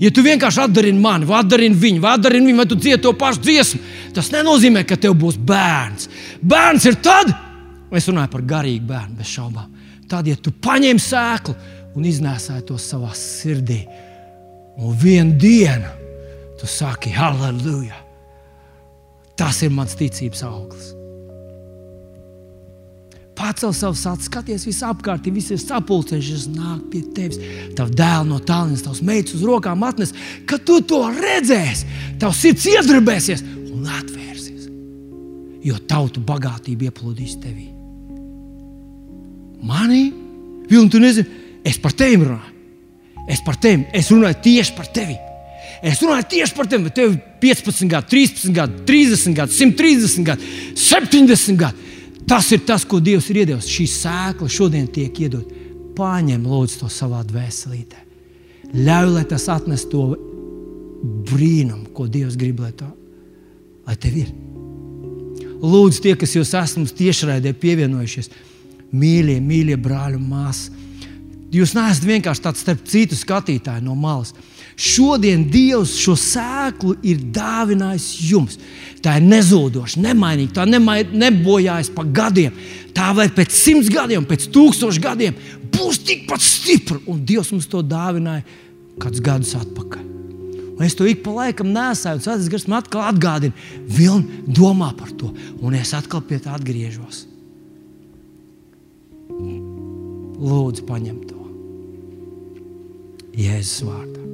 [0.00, 3.12] Ja tu vienkārši atdarini mani, vai atdarini viņu, vai atdarini viņu, vai tu dziedi to
[3.20, 3.80] pašu dziesmu,
[4.16, 6.08] tas nenozīmē, ka tev būs bērns.
[6.40, 7.34] Bērns ir tad,
[7.92, 9.79] es runāju par garīgu bērnu, bez šaubām
[10.10, 11.54] tad, ja tu paņem sēklu
[11.96, 13.82] un iznēsāji to savā sirdī,
[14.80, 15.96] un vienā dienā
[16.60, 17.96] tu saki, halleluja!
[19.40, 20.90] Tas ir mans ticības auglis.
[23.40, 27.40] Pacel savus acis, skaties visapkārt, viss ir sapulcējušies, nāk pie tevis.
[27.78, 30.12] Tavs dēls no tālienes, tavs meitas uz rokām atnes,
[30.44, 31.88] kad tu to redzēsi,
[32.20, 34.68] tavs sirds iedarbēsies un atvērsies.
[35.64, 37.70] Jo tautu bagātība ieplūdīs tevī
[39.66, 40.08] manī,
[40.70, 41.26] Vilni, tu nezini,
[41.66, 42.56] es par tevi runāju.
[43.30, 45.16] Es par tevi, es runāju tieši par tevi.
[45.82, 46.92] Es runāju tieši par tevi.
[46.94, 51.88] Tev ir 15 gadi, 13 gadi, 30 gadi, 130 gadi, 70 gadi.
[52.30, 53.70] Tas ir tas, ko Dievs ir iedevis.
[53.70, 55.58] Šī sēkla šodien tiek iedota.
[55.98, 58.04] Pārņem lūdzu to savā dvēselītē.
[58.76, 60.04] Ļauj, lai tas atnes to
[61.30, 62.86] brīnumu, ko Dievs grib, lai, tā,
[63.88, 64.30] lai tev ir.
[65.60, 68.30] Lūdzu, tie, kas jūs esat tiešraidē pievienojušies,
[68.92, 70.70] mīļie, mīļie brāļi un māsas.
[71.50, 74.30] Jūs neesat vienkārši tāds starp citu skatītāju no malas.
[74.80, 78.58] Šodien Dievs šo sēklu ir dāvinājis jums.
[79.02, 82.54] Tā ir nezudoša, nemainīga, tā nemai, nebojājas pa gadiem.
[82.96, 85.40] Tā vai pēc simts gadiem, pēc tūkstošiem gadiem
[85.74, 87.00] būs tikpat stipra.
[87.10, 88.46] Un Dievs mums to dāvināja
[89.02, 90.06] kādus gadus atpakaļ.
[90.78, 93.52] Un es to ik pa laikam nesēju, un tas gars man atkal atgādina,
[93.84, 95.28] vilni domā par to,
[95.60, 97.26] un es atkal pie tā atgriežos.
[100.40, 101.36] Lūdzu, paņem to
[103.36, 104.29] Jēzus vārdā.